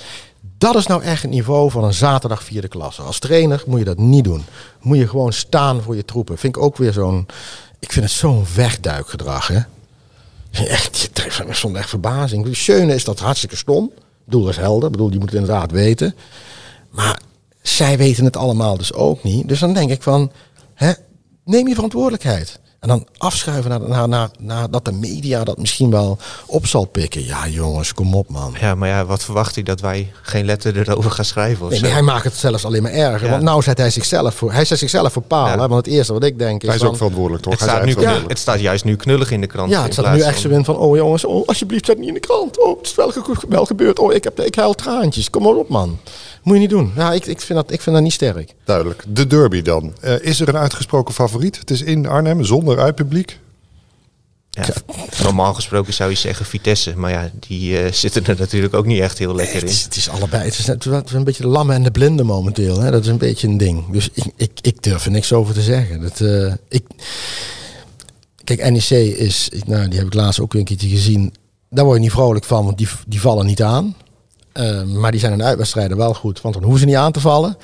Dat 0.59 0.75
is 0.75 0.87
nou 0.87 1.03
echt 1.03 1.23
het 1.23 1.31
niveau 1.31 1.71
van 1.71 1.85
een 1.85 1.95
zaterdag 1.95 2.43
vierde 2.43 2.69
klasse. 2.69 3.03
Als 3.03 3.19
trainer 3.19 3.63
moet 3.67 3.79
je 3.79 3.85
dat 3.85 3.99
niet 3.99 4.25
doen. 4.25 4.45
Moet 4.81 4.99
je 4.99 5.09
gewoon 5.09 5.33
staan 5.33 5.83
voor 5.83 5.97
je 5.97 6.05
troepen. 6.05 6.39
Vind 6.39 6.57
ik 6.57 6.63
ook 6.63 6.77
weer 6.77 6.93
zo'n, 6.93 7.27
ik 7.79 7.93
vind 7.93 8.05
het 8.05 8.15
zo'n 8.15 8.45
wegduikgedrag, 8.55 9.49
hè. 9.49 9.61
Echt, 10.51 10.99
je 10.99 11.11
treft 11.11 11.47
me 11.47 11.55
stond 11.55 11.77
echt 11.77 11.89
verbazing. 11.89 12.57
Schöne 12.57 12.95
is 12.95 13.05
dat 13.05 13.19
hartstikke 13.19 13.57
stom. 13.57 13.91
Dat 14.27 14.49
is 14.49 14.57
helder. 14.57 14.85
Ik 14.85 14.93
bedoel, 14.93 15.11
die 15.11 15.19
moet 15.19 15.31
het 15.31 15.41
inderdaad 15.41 15.71
weten. 15.71 16.15
Maar 16.91 17.21
zij 17.63 17.99
weten 17.99 18.25
het 18.25 18.37
allemaal 18.37 18.77
dus 18.77 18.93
ook 18.93 19.23
niet. 19.23 19.49
Dus 19.49 19.61
dan 19.61 19.75
denk 19.75 19.91
ik 19.91 20.03
van, 20.03 20.33
hè, 20.75 20.93
neem 21.45 21.69
je 21.69 21.75
verantwoordelijkheid. 21.75 22.61
En 22.87 22.93
dan 22.93 23.07
afschuiven 23.19 23.71
naar, 23.71 23.81
naar, 23.81 24.09
naar, 24.09 24.29
naar 24.39 24.71
dat 24.71 24.85
de 24.85 24.93
media 24.93 25.45
dat 25.45 25.59
misschien 25.59 25.91
wel 25.91 26.19
op 26.47 26.67
zal 26.67 26.85
pikken. 26.85 27.25
Ja 27.25 27.49
jongens, 27.49 27.95
kom 27.95 28.15
op 28.15 28.29
man. 28.29 28.55
Ja, 28.61 28.75
maar 28.75 28.89
ja, 28.89 29.05
wat 29.05 29.25
verwacht 29.25 29.55
hij 29.55 29.65
dat 29.65 29.81
wij 29.81 30.13
geen 30.23 30.45
letter 30.45 30.79
erover 30.79 31.11
gaan 31.11 31.25
schrijven 31.25 31.67
of 31.67 31.81
Nee, 31.81 31.91
hij 31.91 32.03
maakt 32.03 32.25
het 32.25 32.35
zelfs 32.35 32.65
alleen 32.65 32.83
maar 32.83 32.93
erger. 32.93 33.25
Ja. 33.25 33.31
Want 33.31 33.43
nou 33.43 33.63
zet 33.63 33.79
hij 33.79 33.91
zichzelf 33.91 34.35
voor. 34.35 34.53
Hij 34.53 34.65
zet 34.65 34.79
zichzelf 34.79 35.13
voor 35.13 35.23
paal. 35.23 35.47
Ja. 35.47 35.53
Hè? 35.53 35.69
Want 35.69 35.87
het 35.87 35.87
eerste 35.95 36.13
wat 36.13 36.25
ik 36.25 36.39
denk 36.39 36.63
is. 36.63 36.67
Hij 36.67 36.77
is 36.77 36.83
van, 36.83 36.91
ook 36.91 36.97
verantwoordelijk, 36.97 37.43
toch? 37.43 37.53
het, 37.53 37.71
Hij 37.71 37.85
is 37.85 37.93
staat 37.93 38.05
nu, 38.21 38.29
het 38.29 38.39
staat 38.39 38.61
juist 38.61 38.85
nu 38.85 38.97
knullig 38.97 39.31
in 39.31 39.41
de 39.41 39.47
krant. 39.47 39.71
ja, 39.71 39.83
het 39.83 39.93
staat 39.93 40.15
nu 40.15 40.21
echt 40.21 40.41
zo 40.41 40.49
in 40.49 40.65
van. 40.65 40.77
Oh 40.77 40.97
jongens, 40.97 41.25
oh, 41.25 41.49
alsjeblieft, 41.49 41.87
zet 41.87 41.99
niet 41.99 42.09
in 42.09 42.15
de 42.15 42.21
krant. 42.21 42.61
Oh, 42.61 42.77
het 42.77 42.87
is 42.87 42.95
wel 43.49 43.67
gebeurd. 43.67 43.99
Oh, 43.99 44.13
ik, 44.13 44.25
heb, 44.25 44.41
ik 44.41 44.55
huil 44.55 44.75
traantjes. 44.75 45.31
Kom 45.31 45.43
maar 45.43 45.55
op, 45.55 45.69
man. 45.69 45.99
Moet 46.47 46.55
je 46.55 46.61
niet 46.61 46.71
doen. 46.71 46.93
Ja, 46.97 47.13
ik, 47.13 47.27
ik, 47.27 47.41
vind, 47.41 47.59
dat, 47.59 47.73
ik 47.73 47.81
vind 47.81 47.97
dat 47.97 48.05
niet 48.05 48.13
sterk. 48.13 48.55
Duidelijk. 48.65 49.05
De 49.09 49.27
derby 49.27 49.63
dan. 49.63 49.93
Eh, 50.01 50.21
is 50.21 50.41
er 50.41 50.49
een 50.49 50.57
uitgesproken 50.57 51.15
favoriet? 51.15 51.59
Het 51.59 51.71
is 51.71 51.83
in 51.83 52.07
Arnhem, 52.07 52.45
zonder 52.45 52.79
uitpubliek. 52.79 53.39
Ja, 54.51 54.65
normaal 55.23 55.55
gesproken 55.55 55.95
zou 55.95 56.11
je 56.11 56.17
zeggen 56.17 56.47
Vitesse, 56.47 56.97
maar 56.97 57.11
ja, 57.11 57.31
die 57.47 57.79
eh, 57.79 57.93
zitten 57.93 58.27
er 58.27 58.37
natuurlijk 58.39 58.75
ook 58.75 58.87
niet 58.87 59.01
echt 59.01 59.19
heel 59.19 59.35
lekker 59.35 59.55
Het 59.55 59.63
in. 59.63 59.69
is, 59.69 59.83
het 59.83 59.97
is 59.97 60.09
allebei. 60.09 60.45
Het 60.45 60.59
is, 60.59 60.67
het 60.67 60.85
is 60.85 61.13
een 61.13 61.25
beetje 61.25 61.43
de 61.43 61.49
lamme 61.49 61.75
en 61.75 61.83
de 61.83 61.91
blinde 61.91 62.23
momenteel. 62.23 62.81
Hè? 62.81 62.91
Dat 62.91 63.03
is 63.03 63.09
een 63.09 63.19
beetje 63.19 63.49
een 63.49 63.59
ding. 63.59 63.91
Dus 63.91 64.09
ik, 64.13 64.25
ik, 64.37 64.51
ik 64.61 64.83
durf 64.83 65.05
er 65.05 65.11
niks 65.11 65.33
over 65.33 65.55
te 65.55 65.63
zeggen. 65.63 66.01
Dat, 66.01 66.21
eh, 66.21 66.53
ik, 66.69 66.85
kijk, 68.45 68.71
NEC 68.71 68.91
is, 69.17 69.51
nou, 69.67 69.89
die 69.89 69.99
heb 69.99 70.07
ik 70.07 70.15
laatst 70.15 70.41
ook 70.41 70.55
een 70.55 70.65
keertje 70.65 70.89
gezien. 70.89 71.35
Daar 71.71 71.85
word 71.85 71.97
je 71.97 72.03
niet 72.03 72.13
vrolijk 72.13 72.45
van, 72.45 72.65
want 72.65 72.79
die, 72.79 72.89
die 73.07 73.21
vallen 73.21 73.47
niet 73.47 73.63
aan. 73.63 73.95
Eh, 74.57 74.83
maar 74.83 75.11
die 75.11 75.21
zijn 75.21 75.33
in 75.33 75.39
de 75.39 75.45
uitwedstrijden 75.45 75.97
wel 75.97 76.15
goed, 76.15 76.41
want 76.41 76.55
dan 76.55 76.63
hoeven 76.63 76.81
ze 76.81 76.87
niet 76.87 76.97
aan 76.97 77.13
te 77.13 77.21
vallen. 77.21 77.57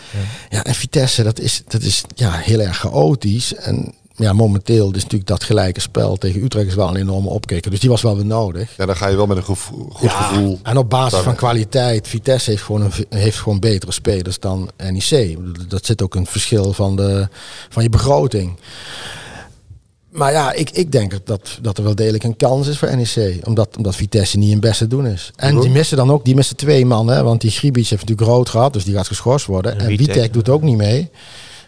Ja, 0.51 0.65
en 0.65 0.75
Vitesse, 0.75 1.23
dat 1.23 1.39
is, 1.41 1.63
dat 1.69 1.83
is 1.83 2.03
ja, 2.15 2.31
heel 2.33 2.61
erg 2.61 2.79
chaotisch. 2.79 3.55
En 3.55 3.95
ja, 4.17 4.33
momenteel 4.33 4.87
is 4.95 5.03
natuurlijk 5.03 5.27
dat 5.31 5.45
gelijke 5.45 5.81
spel 5.81 6.17
tegen 6.17 6.43
Utrecht 6.43 6.67
is 6.67 6.75
wel 6.75 6.89
een 6.89 6.97
enorme 6.97 7.29
opkikker. 7.29 7.71
Dus 7.71 7.81
die 7.81 7.91
was 7.91 8.03
wel 8.03 8.17
weer 8.17 8.27
nodig. 8.27 8.71
Ja, 8.77 8.87
dan 8.87 8.97
ga 8.97 9.09
je 9.09 9.17
wel 9.17 9.27
met 9.27 9.37
een 9.37 9.45
gevo- 9.45 9.89
goed 9.93 10.11
Ja, 10.11 10.17
gevoel. 10.23 10.59
En 10.63 10.77
op 10.77 10.91
basis 10.91 11.19
van 11.19 11.35
kwaliteit, 11.35 12.09
Vitesse 12.09 12.51
heeft 12.51 12.63
gewoon, 12.63 12.83
een, 12.83 13.19
heeft 13.19 13.39
gewoon 13.39 13.61
betere 13.61 13.93
spelers 13.93 14.39
dan 14.41 14.71
NEC. 14.91 15.37
Dat 15.69 15.87
zit 15.87 16.03
ook 16.03 16.15
een 16.15 16.27
verschil 16.27 16.73
van, 16.73 16.97
de, 16.97 17.29
van 17.69 17.83
je 17.83 17.89
begroting. 17.89 18.57
Maar 20.13 20.33
ja, 20.33 20.53
ik, 20.53 20.71
ik 20.71 20.93
denk 20.93 21.21
dat, 21.25 21.59
dat 21.63 21.79
er 21.79 21.85
wel 21.85 21.95
degelijk 21.95 22.25
een 22.25 22.37
kans 22.37 22.67
is 22.69 22.79
voor 22.79 22.97
NEC. 22.97 23.47
Omdat, 23.47 23.77
omdat 23.77 23.97
Vitesse 23.97 24.39
niet 24.39 24.51
in 24.51 24.61
beste 24.61 24.87
doen 24.87 25.07
is. 25.07 25.31
En 25.37 25.61
die 25.61 25.71
missen 25.71 25.97
dan 25.97 26.11
ook, 26.13 26.25
die 26.25 26.35
missen 26.35 26.57
twee 26.57 26.87
man. 26.87 27.09
Hè, 27.09 27.23
want 27.23 27.41
die 27.41 27.51
Gribic 27.51 27.87
heeft 27.89 28.01
natuurlijk 28.03 28.29
rood 28.29 28.49
gehad, 28.49 28.73
dus 28.73 28.85
die 28.85 28.95
gaat 28.95 29.07
geschorst 29.07 29.47
worden. 29.47 29.73
En 29.73 29.79
En 29.81 29.87
Witek. 29.87 30.07
Witek 30.15 30.33
doet 30.33 30.49
ook 30.49 30.63
niet 30.63 30.77
mee. 30.77 31.11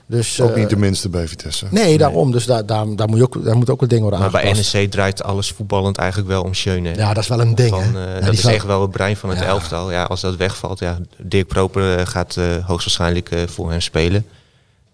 Dus, 0.07 0.41
Ook 0.41 0.51
eh, 0.51 0.57
niet 0.57 0.69
de 0.71 0.77
minste 0.77 1.09
bij 1.09 1.29
Vitesse. 1.29 1.67
Nee, 1.71 1.99
daarom. 1.99 2.33
Dus 2.33 2.47
daar, 2.47 2.67
daar, 2.67 2.97
daar, 2.97 3.09
moet 3.09 3.17
je 3.19 3.23
ook, 3.25 3.45
daar 3.45 3.57
moet 3.57 3.71
ook 3.71 3.83
een 3.83 3.89
ding 3.89 4.01
worden 4.01 4.21
Maar 4.21 4.31
bij. 4.31 4.53
NEC 4.73 4.91
draait 4.91 5.23
alles 5.23 5.51
voetballend 5.51 5.97
eigenlijk 5.97 6.29
wel 6.29 6.43
om 6.43 6.55
Schöne. 6.55 6.95
Ja, 6.97 7.15
dat 7.15 7.23
is 7.23 7.29
wel 7.29 7.41
een 7.41 7.55
ding. 7.55 7.71
Van, 7.71 7.83
eh, 7.83 7.93
Ja, 7.95 8.13
dat 8.15 8.23
die 8.23 8.33
is 8.33 8.41
zal- 8.41 8.51
echt 8.53 8.67
wel 8.67 8.83
het 8.83 8.91
brein 8.91 9.17
van 9.17 9.31
het 9.31 9.39
Ja. 9.39 9.45
elftal. 9.45 9.91
Ja, 9.93 10.03
als 10.03 10.21
dat 10.21 10.37
wegvalt, 10.37 10.79
ja, 10.79 10.99
Dirk 11.23 11.47
Proper 11.47 11.99
eh, 11.99 12.07
gaat 12.07 12.37
eh, 12.37 12.45
hoogstwaarschijnlijk 12.67 13.31
eh, 13.31 13.41
voor 13.47 13.71
hem 13.71 13.81
spelen. 13.81 14.27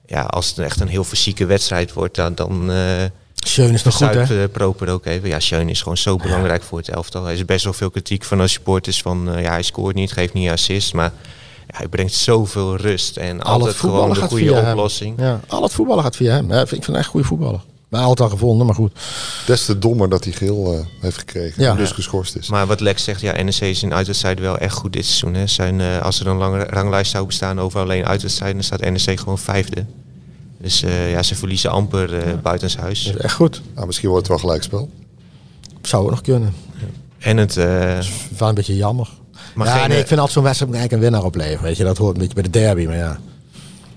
Ja, 0.07 0.23
als 0.23 0.49
het 0.49 0.59
echt 0.59 0.81
een 0.81 0.89
heel 0.89 1.05
fysieke 1.05 1.47
wedstrijd 1.47 1.93
wordt, 1.93 2.15
dan, 2.15 2.35
dan 2.35 2.71
Schöne 3.47 3.73
is 3.73 3.83
nog 3.83 3.95
goed, 3.95 4.15
hè? 4.15 4.43
eh, 4.43 4.49
Proper 4.53 4.89
ook 4.89 5.07
even. 5.07 5.29
Ja, 5.29 5.41
Schöne 5.41 5.71
is 5.71 5.83
gewoon 5.83 5.97
zo 5.97 6.17
belangrijk 6.17 6.63
voor 6.63 6.79
het 6.79 6.89
elftal. 6.89 7.25
Hij 7.25 7.35
is 7.35 7.45
best 7.45 7.65
wel 7.65 7.73
veel 7.73 7.91
kritiek 7.91 8.25
van 8.25 8.39
de 8.39 8.49
supporters 8.49 9.03
van 9.03 9.35
eh, 9.35 9.43
ja, 9.43 9.51
hij 9.51 9.63
scoort 9.63 9.95
niet, 9.95 10.13
geeft 10.13 10.33
niet 10.33 10.51
assist, 10.51 10.95
maar 10.95 11.13
ja, 11.69 11.77
hij 11.77 11.89
brengt 11.89 12.15
zoveel 12.15 12.77
rust 12.77 13.17
en 13.17 13.43
Al 13.43 13.53
altijd 13.53 13.75
gewoon 13.77 14.09
de 14.09 14.15
gaat 14.15 14.29
goede 14.29 14.45
via 14.45 14.55
hem. 14.61 14.71
oplossing. 14.71 15.15
Ja, 15.21 15.41
al 15.47 15.63
het 15.63 15.73
voetballen 15.73 16.03
gaat 16.05 16.17
via 16.17 16.33
hem. 16.33 16.53
Ja, 16.53 16.61
ik 16.61 16.69
vind 16.69 16.87
hem 16.87 16.95
echt 16.97 17.09
goede 17.09 17.27
voetballer. 17.27 17.61
Maar 17.89 18.01
altijd 18.03 18.21
al 18.31 18.37
gevonden, 18.37 18.67
maar 18.67 18.75
goed. 18.75 18.93
Des 19.47 19.65
te 19.65 19.79
dommer 19.79 20.09
dat 20.09 20.25
hij 20.25 20.33
geel 20.33 20.73
eh, 20.75 20.81
heeft 21.01 21.19
gekregen. 21.19 21.63
Ja. 21.63 21.71
En 21.71 21.77
dus 21.77 21.91
geschorst 21.91 22.37
is. 22.37 22.49
Maar 22.49 22.67
wat 22.67 22.81
Lex 22.81 23.05
zegt, 23.05 23.21
ja, 23.21 23.43
NEC 23.43 23.61
is 23.61 23.83
in 23.83 23.95
uitwedstrijden 23.95 24.45
wel 24.45 24.59
echt 24.59 24.75
goed 24.75 24.93
dit 24.93 25.05
seizoen. 25.07 25.35
Hè. 25.35 25.47
Zijn, 25.47 25.81
eh, 25.81 26.03
als 26.03 26.21
er 26.21 26.27
een 26.27 26.37
lange 26.37 26.65
ranglijst 26.65 27.11
zou 27.11 27.27
bestaan 27.27 27.61
over 27.61 27.81
alleen 27.81 28.07
uitwedstrijden, 28.07 28.57
dan 28.57 28.65
staat 28.79 28.91
NEC 29.07 29.19
gewoon 29.21 29.39
vijfde. 29.39 29.85
Dus 30.63 30.83
eh, 30.83 31.11
ja, 31.11 31.23
ze 31.23 31.35
verliezen 31.35 31.71
amper 31.71 32.15
eh 32.19 32.33
buitenshuis. 32.43 33.05
Dat 33.05 33.15
is 33.15 33.21
echt 33.21 33.35
goed. 33.35 33.63
Nou, 33.75 33.87
misschien 33.87 34.09
wordt 34.09 34.27
het 34.29 34.37
wel 34.37 34.45
gelijkspel. 34.47 34.91
Zou 35.83 36.05
ook 36.05 36.11
nog 36.11 36.21
kunnen. 36.21 36.53
En 37.19 37.37
het... 37.37 37.57
eh, 37.57 37.99
Wel 38.39 38.49
een 38.49 38.55
beetje 38.55 38.77
jammer. 38.77 39.09
maar 39.55 39.67
ja, 39.67 39.77
geen, 39.79 39.89
nee, 39.89 39.99
ik 39.99 40.07
vind 40.07 40.21
altijd 40.21 40.33
zo'n 40.33 40.43
wedstrijd 40.43 40.73
eigenlijk 40.75 41.03
een 41.03 41.11
winnaar 41.11 41.29
opleveren. 41.29 41.63
Weet 41.63 41.77
je, 41.77 41.85
dat 41.85 41.99
hoort 41.99 42.13
een 42.15 42.21
beetje 42.21 42.35
bij 42.35 42.43
de 42.43 42.51
derby, 42.51 42.87
maar 42.87 42.97
ja. 42.97 43.19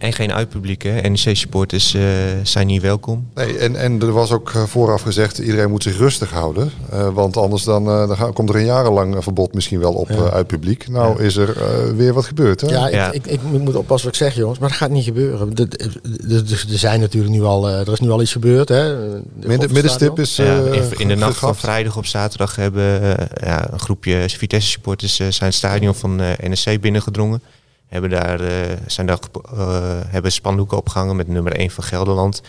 En 0.04 0.14
geen 0.14 0.34
uitpubliek, 0.34 0.82
hè. 0.82 1.02
NEC-supporters 1.10 1.94
eh, 1.94 2.02
zijn 2.44 2.68
niet 2.68 2.82
welkom. 2.82 3.28
Nee, 3.36 3.58
en, 3.58 3.76
en 3.76 4.02
er 4.02 4.12
was 4.12 4.32
ook 4.32 4.52
eh, 4.54 4.64
vooraf 4.64 5.02
gezegd, 5.02 5.38
iedereen 5.38 5.70
moet 5.70 5.84
zich 5.84 5.98
rustig 5.98 6.32
houden. 6.32 6.72
Eh, 6.90 7.08
want 7.14 7.38
anders 7.38 7.64
dan, 7.64 7.88
eh, 7.90 8.18
dan 8.18 8.34
komt 8.34 8.50
er 8.50 8.56
een 8.56 8.66
jarenlang 8.66 9.24
verbod 9.24 9.54
misschien 9.54 9.80
wel 9.80 9.94
op 9.94 10.10
eh, 10.10 10.28
uit 10.28 10.48
publiek. 10.48 10.88
Nou 10.88 11.24
is 11.24 11.36
er 11.36 11.62
eh, 11.62 11.92
weer 11.96 12.14
wat 12.14 12.26
gebeurd. 12.26 12.62
Hè? 12.62 12.68
Ja, 12.68 12.88
Ja. 12.88 13.12
Ik, 13.12 13.26
ik, 13.26 13.42
ik 13.52 13.60
moet 13.60 13.76
oppassen 13.76 14.10
wat 14.10 14.20
ik 14.20 14.26
zeg, 14.28 14.36
jongens. 14.36 14.60
Maar 14.60 14.70
dat 14.70 14.78
gaat 14.78 14.90
niet 14.90 15.04
gebeuren. 15.04 15.54
Er 16.30 16.78
zijn 16.78 17.00
natuurlijk 17.00 17.34
nu 17.34 17.44
al, 17.44 17.70
eh, 17.70 17.80
er 17.80 17.92
is 17.92 18.00
nu 18.00 18.10
al 18.10 18.22
iets 18.22 18.32
gebeurd, 18.32 18.70
hè. 18.70 18.84
De 19.40 19.48
Midden, 19.48 19.74
middenstip 19.74 20.20
is 20.20 20.36
Ja, 20.36 20.64
eh, 20.64 20.74
in, 20.74 20.84
in 20.98 21.08
de 21.08 21.16
nacht 21.16 21.38
van 21.38 21.56
vrijdag 21.56 21.98
op 21.98 22.06
zaterdag 22.06 22.56
hebben 22.56 23.02
ja, 23.44 23.72
een 23.72 23.80
groepje 23.80 24.26
Vitesse-supporters 24.30 25.20
eh, 25.20 25.28
zijn 25.30 25.50
het 25.50 25.58
stadion 25.60 25.96
van 25.96 26.22
eh, 26.22 26.50
NEC 26.50 26.82
binnengedrongen. 26.82 27.42
Hebben 27.94 28.10
daar, 28.10 28.40
eh, 28.42 28.50
zijn 28.88 29.08
daar 29.08 29.20
eh, 29.58 29.78
hebben 30.08 30.32
spandoeken 30.32 30.78
opgehangen 30.78 31.16
met 31.16 31.28
nummer 31.28 31.54
1 31.60 31.70
van 31.70 31.84
Gelderland. 31.84 32.42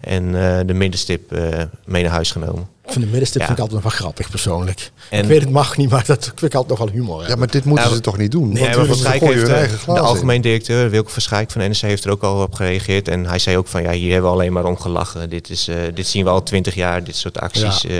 En 0.00 0.26
eh, 0.26 0.66
de 0.66 0.74
middenstip 0.74 1.32
eh, 1.32 1.62
mee 1.84 2.02
naar 2.02 2.12
huis 2.12 2.30
genomen. 2.30 2.68
Ik 2.84 2.90
vind 2.92 3.04
de 3.04 3.10
middenstip 3.10 3.40
Ja. 3.40 3.46
vind 3.46 3.58
ik 3.58 3.64
altijd 3.64 3.82
nog 3.84 3.92
wel 3.92 4.00
grappig, 4.00 4.30
persoonlijk. 4.30 4.90
En- 5.10 5.22
ik 5.22 5.28
weet 5.28 5.40
het 5.40 5.50
mag 5.50 5.76
niet, 5.76 5.90
maar 5.90 6.04
dat 6.06 6.24
vind 6.24 6.42
ik 6.42 6.54
altijd 6.54 6.78
nog 6.78 6.88
wel 6.88 6.96
humor. 6.96 7.28
Ja, 7.28 7.36
maar 7.36 7.50
dit 7.50 7.64
moeten 7.64 7.88
Ja, 7.88 7.94
ze 7.94 8.00
toch 8.00 8.18
niet 8.18 8.30
doen? 8.30 8.48
Nee, 8.52 8.62
Want 8.62 8.76
maar 8.76 8.96
Van 8.96 8.96
gooien 9.18 9.54
heeft, 9.54 9.84
de 9.86 9.92
in. 9.92 9.98
algemeen 9.98 10.40
directeur 10.40 10.90
Wilke 10.90 11.10
van 11.10 11.22
Schaik 11.22 11.50
van 11.50 11.60
NEC 11.60 11.76
heeft 11.76 12.04
er 12.04 12.10
ook 12.10 12.22
al 12.22 12.42
op 12.42 12.54
gereageerd. 12.54 13.08
En 13.08 13.26
hij 13.26 13.38
zei 13.38 13.56
ook 13.56 13.66
van 13.66 13.82
ja, 13.82 13.90
hier 13.90 14.12
hebben 14.12 14.30
we 14.30 14.36
alleen 14.36 14.52
maar 14.52 14.64
om 14.64 14.78
gelachen. 14.78 15.30
Dit, 15.30 15.50
is, 15.50 15.68
eh, 15.68 15.76
dit 15.94 16.06
zien 16.06 16.24
we 16.24 16.30
al 16.30 16.42
twintig 16.42 16.74
jaar, 16.74 17.04
dit 17.04 17.16
soort 17.16 17.38
acties. 17.40 17.82
Ja. 17.82 17.88
eh, 17.88 17.96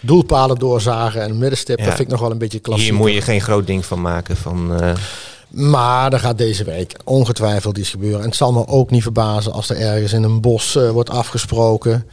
Doelpalen 0.00 0.56
doorzagen 0.58 1.22
en 1.22 1.38
middenstip, 1.38 1.78
Ja. 1.78 1.84
dat 1.84 1.94
vind 1.94 2.06
ik 2.06 2.12
nog 2.12 2.20
wel 2.22 2.30
een 2.30 2.38
beetje 2.38 2.58
klassiek. 2.58 2.84
hier 2.88 2.94
moet 2.94 3.12
je 3.12 3.20
geen 3.22 3.40
groot 3.40 3.66
ding 3.66 3.86
van 3.86 4.00
maken. 4.00 4.36
Van, 4.36 4.80
eh, 4.82 4.92
Maar 5.56 6.12
er 6.12 6.18
gaat 6.18 6.38
deze 6.38 6.64
week 6.64 6.96
ongetwijfeld 7.04 7.78
iets 7.78 7.90
gebeuren. 7.90 8.20
En 8.20 8.26
het 8.26 8.36
zal 8.36 8.52
me 8.52 8.66
ook 8.66 8.90
niet 8.90 9.02
verbazen 9.02 9.52
als 9.52 9.70
er 9.70 9.76
ergens 9.76 10.12
in 10.12 10.22
een 10.22 10.40
bos 10.40 10.76
eh, 10.76 10.90
wordt 10.90 11.10
afgesproken. 11.10 12.06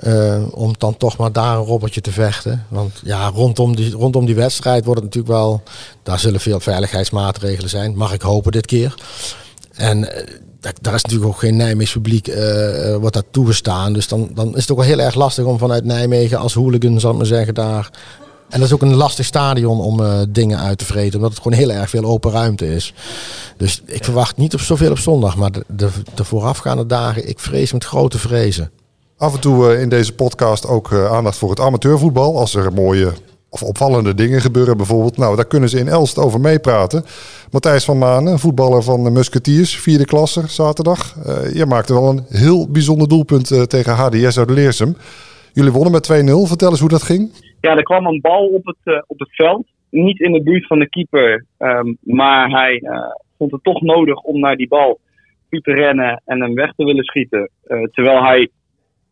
eh, 0.00 0.42
om 0.50 0.74
dan 0.78 0.96
toch 0.96 1.16
maar 1.16 1.32
daar 1.32 1.56
een 1.56 1.64
robbertje 1.64 2.00
te 2.00 2.12
vechten. 2.12 2.66
Want 2.68 3.00
ja, 3.04 3.28
rondom 3.28 3.76
die, 3.76 3.90
rondom 3.90 4.26
die 4.26 4.34
wedstrijd 4.34 4.84
wordt 4.84 5.00
het 5.00 5.14
natuurlijk 5.14 5.34
wel. 5.34 5.62
Daar 6.02 6.18
zullen 6.18 6.40
veel 6.40 6.60
veiligheidsmaatregelen 6.60 7.70
zijn. 7.70 7.96
Mag 7.96 8.12
ik 8.12 8.22
hopen 8.22 8.52
dit 8.52 8.66
keer. 8.66 8.94
En 9.72 10.14
eh, 10.14 10.26
daar, 10.80 10.94
is 10.94 11.02
natuurlijk 11.02 11.30
ook 11.30 11.38
geen 11.38 11.56
Nijmeegs 11.56 11.92
publiek 11.92 12.26
wordt 13.00 13.14
daar 13.14 13.30
toegestaan. 13.30 13.92
Dus 13.92 14.08
dan, 14.08 14.30
dan 14.34 14.56
is 14.56 14.60
het 14.60 14.70
ook 14.70 14.78
wel 14.78 14.86
heel 14.86 15.00
erg 15.00 15.14
lastig 15.14 15.44
om 15.44 15.58
vanuit 15.58 15.84
Nijmegen 15.84 16.38
als 16.38 16.54
hooligan, 16.54 17.00
zal 17.00 17.10
ik 17.10 17.16
maar 17.16 17.26
zeggen, 17.26 17.54
daar. 17.54 17.90
En 18.52 18.58
dat 18.58 18.68
is 18.68 18.74
ook 18.74 18.82
een 18.82 18.94
lastig 18.94 19.26
stadion 19.26 19.80
om 19.80 20.00
eh, 20.00 20.20
dingen 20.28 20.58
uit 20.58 20.78
te 20.78 20.84
vreten. 20.84 21.14
Omdat 21.14 21.30
het 21.30 21.42
gewoon 21.42 21.58
heel 21.58 21.70
erg 21.70 21.90
veel 21.90 22.04
open 22.04 22.30
ruimte 22.30 22.74
is. 22.74 22.94
Dus 23.56 23.82
ik 23.86 24.04
verwacht 24.04 24.36
niet 24.36 24.54
op 24.54 24.60
zoveel 24.60 24.90
op 24.90 24.98
zondag. 24.98 25.36
Maar 25.36 25.52
de, 25.52 25.64
de, 25.68 25.88
de 26.14 26.24
voorafgaande 26.24 26.86
dagen, 26.86 27.28
ik 27.28 27.38
vrees 27.38 27.72
met 27.72 27.84
grote 27.84 28.18
vrezen. 28.18 28.70
Af 29.16 29.34
en 29.34 29.40
toe 29.40 29.72
eh, 29.72 29.80
in 29.80 29.88
deze 29.88 30.12
podcast 30.12 30.66
ook 30.66 30.92
eh, 30.92 31.12
aandacht 31.12 31.36
voor 31.36 31.50
het 31.50 31.60
amateurvoetbal. 31.60 32.38
Als 32.38 32.54
er 32.54 32.72
mooie 32.72 33.12
of 33.48 33.62
opvallende 33.62 34.14
dingen 34.14 34.40
gebeuren 34.40 34.76
bijvoorbeeld. 34.76 35.16
Nou, 35.16 35.36
daar 35.36 35.44
kunnen 35.44 35.68
ze 35.68 35.78
in 35.78 35.88
Elst 35.88 36.18
over 36.18 36.40
meepraten. 36.40 37.04
Matthijs 37.50 37.84
van 37.84 37.98
Manen, 37.98 38.38
voetballer 38.38 38.82
van 38.82 39.04
de 39.04 39.10
Musketeers, 39.10 39.80
vierde 39.80 40.04
klasse 40.04 40.42
zaterdag. 40.46 41.16
Uh, 41.26 41.54
je 41.54 41.66
maakte 41.66 41.92
wel 41.92 42.08
een 42.08 42.24
heel 42.28 42.68
bijzonder 42.68 43.08
doelpunt 43.08 43.50
uh, 43.50 43.62
tegen 43.62 43.94
HDS 43.94 44.38
uit 44.38 44.50
Leersum. 44.50 44.96
Jullie 45.52 45.72
wonnen 45.72 45.92
met 45.92 46.10
2-0. 46.12 46.48
Vertel 46.48 46.70
eens 46.70 46.80
hoe 46.80 46.88
dat 46.88 47.02
ging. 47.02 47.32
Ja, 47.60 47.76
er 47.76 47.82
kwam 47.82 48.06
een 48.06 48.20
bal 48.20 48.46
op 48.46 48.66
het, 48.66 48.76
uh, 48.84 49.02
op 49.06 49.18
het 49.18 49.34
veld. 49.34 49.66
Niet 49.90 50.20
in 50.20 50.32
de 50.32 50.42
buurt 50.42 50.66
van 50.66 50.78
de 50.78 50.88
keeper. 50.88 51.44
Um, 51.58 51.98
maar 52.00 52.50
hij 52.50 52.82
vond 53.38 53.52
het 53.52 53.62
toch 53.62 53.80
nodig 53.80 54.18
om 54.18 54.40
naar 54.40 54.56
die 54.56 54.68
bal 54.68 55.00
toe 55.50 55.60
te 55.60 55.72
rennen 55.72 56.22
en 56.24 56.40
hem 56.40 56.54
weg 56.54 56.72
te 56.74 56.84
willen 56.84 57.04
schieten. 57.04 57.50
terwijl 57.92 58.22
hij, 58.22 58.48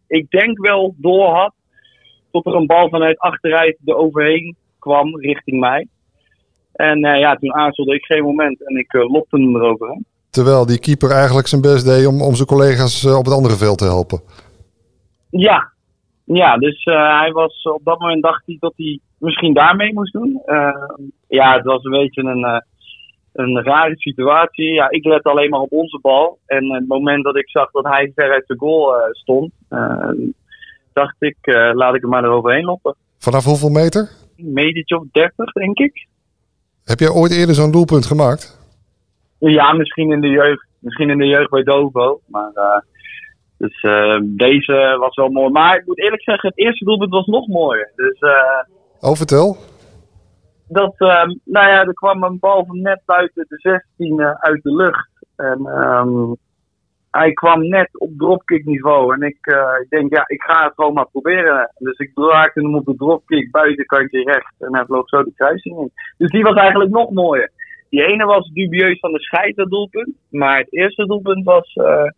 ik 0.06 0.30
denk 0.30 0.66
wel, 0.66 0.94
door 0.96 1.28
had 1.28 1.52
tot 2.30 2.46
er 2.46 2.54
een 2.54 2.66
bal 2.66 2.88
vanuit 2.88 3.18
achteruit 3.18 3.76
er 3.84 3.94
overheen 3.94 4.56
kwam 4.78 5.20
richting 5.20 5.60
mij. 5.60 5.86
En 6.72 7.04
uh, 7.04 7.18
ja, 7.18 7.34
toen 7.34 7.54
aarzelde 7.54 7.94
ik 7.94 8.04
geen 8.04 8.22
moment 8.22 8.66
en 8.66 8.76
ik 8.76 8.92
uh, 8.92 9.10
lopte 9.12 9.36
hem 9.36 9.56
eroverheen. 9.56 10.06
Terwijl 10.30 10.66
die 10.66 10.78
keeper 10.78 11.10
eigenlijk 11.10 11.46
zijn 11.46 11.60
best 11.60 11.84
deed 11.84 12.06
om, 12.06 12.22
om 12.22 12.34
zijn 12.34 12.48
collega's 12.48 13.04
uh, 13.04 13.16
op 13.18 13.24
het 13.24 13.34
andere 13.34 13.56
veld 13.56 13.78
te 13.78 13.84
helpen. 13.84 14.20
Ja, 15.30 15.72
ja 16.34 16.56
dus 16.56 16.84
hij 16.84 17.30
was 17.32 17.62
op 17.62 17.84
dat 17.84 17.98
moment 17.98 18.22
dacht 18.22 18.42
hij 18.46 18.56
dat 18.60 18.72
hij 18.76 18.98
misschien 19.18 19.54
daarmee 19.54 19.92
moest 19.92 20.12
doen. 20.12 20.42
ja, 21.28 21.54
het 21.54 21.64
was 21.64 21.84
een 21.84 21.90
beetje 21.90 22.22
een, 22.22 22.62
een 23.32 23.62
rare 23.62 23.96
situatie. 23.96 24.72
Ja, 24.72 24.90
ik 24.90 25.04
let 25.04 25.22
alleen 25.22 25.50
maar 25.50 25.60
op 25.60 25.72
onze 25.72 25.98
bal. 26.02 26.38
En 26.46 26.72
het 26.72 26.88
moment 26.88 27.24
dat 27.24 27.36
ik 27.36 27.50
zag 27.50 27.70
dat 27.70 27.84
hij 27.84 28.12
ver 28.14 28.32
uit 28.32 28.46
de 28.46 28.56
goal 28.58 28.94
stond, 29.12 29.52
dacht 30.92 31.16
ik, 31.18 31.36
laat 31.72 31.94
ik 31.94 32.02
er 32.02 32.08
maar 32.08 32.24
eroverheen 32.24 32.64
lopen. 32.64 32.94
Vanaf 33.18 33.44
hoeveel 33.44 33.70
meter? 33.70 34.08
Een 34.36 34.52
metertje 34.52 34.98
of 34.98 35.04
30, 35.12 35.52
denk 35.52 35.78
ik. 35.78 36.06
Heb 36.84 36.98
jij 36.98 37.10
ooit 37.10 37.32
eerder 37.32 37.54
zo'n 37.54 37.70
doelpunt 37.70 38.06
gemaakt? 38.06 38.58
Ja, 39.38 39.72
misschien 39.72 40.12
in 40.12 40.20
de 40.20 40.28
jeugd. 40.28 40.66
Misschien 40.78 41.10
in 41.10 41.18
de 41.18 41.26
jeugd 41.26 41.50
bij 41.50 41.62
Dovo. 41.62 42.20
Maar 42.26 42.84
dus 43.60 43.82
uh, 43.82 44.18
deze 44.22 44.96
was 44.98 45.14
wel 45.14 45.28
mooi. 45.28 45.50
Maar 45.50 45.76
ik 45.76 45.86
moet 45.86 45.98
eerlijk 45.98 46.22
zeggen, 46.22 46.48
het 46.48 46.58
eerste 46.58 46.84
doelpunt 46.84 47.10
was 47.10 47.26
nog 47.26 47.46
mooier. 47.46 47.92
Dus, 47.96 48.18
oh, 49.00 49.14
vertel. 49.14 49.56
Dat, 50.68 50.94
nou 51.44 51.68
ja, 51.68 51.84
er 51.84 51.94
kwam 51.94 52.22
een 52.22 52.38
bal 52.38 52.64
van 52.66 52.80
net 52.80 53.02
buiten 53.04 53.46
de 53.48 53.56
16 53.96 54.22
uit 54.22 54.62
de 54.62 54.74
lucht. 54.74 55.10
En 55.36 55.66
um, 55.66 56.36
hij 57.10 57.32
kwam 57.32 57.68
net 57.68 58.00
op 58.00 58.10
dropkick 58.16 58.64
niveau. 58.64 59.14
En 59.14 59.22
ik, 59.22 59.46
uh, 59.46 59.72
ik 59.82 59.88
denk, 59.88 60.14
ja, 60.14 60.24
ik 60.26 60.42
ga 60.42 60.64
het 60.64 60.74
gewoon 60.74 60.92
maar 60.92 61.08
proberen. 61.10 61.72
Dus 61.78 61.98
ik 61.98 62.10
raakte 62.14 62.60
hem 62.60 62.74
op 62.74 62.84
de 62.84 62.96
dropkick 62.96 63.50
buitenkantje 63.50 64.22
recht. 64.22 64.54
En 64.58 64.74
hij 64.74 64.84
vloog 64.84 65.08
zo 65.08 65.22
de 65.22 65.32
kruising 65.36 65.78
in. 65.78 65.90
Dus 66.18 66.30
die 66.30 66.42
was 66.42 66.54
eigenlijk 66.54 66.90
nog 66.90 67.10
mooier. 67.10 67.50
Die 67.88 68.04
ene 68.04 68.24
was 68.24 68.50
dubieus 68.52 68.98
van 68.98 69.12
de 69.12 69.20
scheidsrechter 69.20 69.68
doelpunt. 69.68 70.14
Maar 70.30 70.58
het 70.58 70.72
eerste 70.72 71.06
doelpunt 71.06 71.44
was 71.44 71.74
uh, 71.74 72.10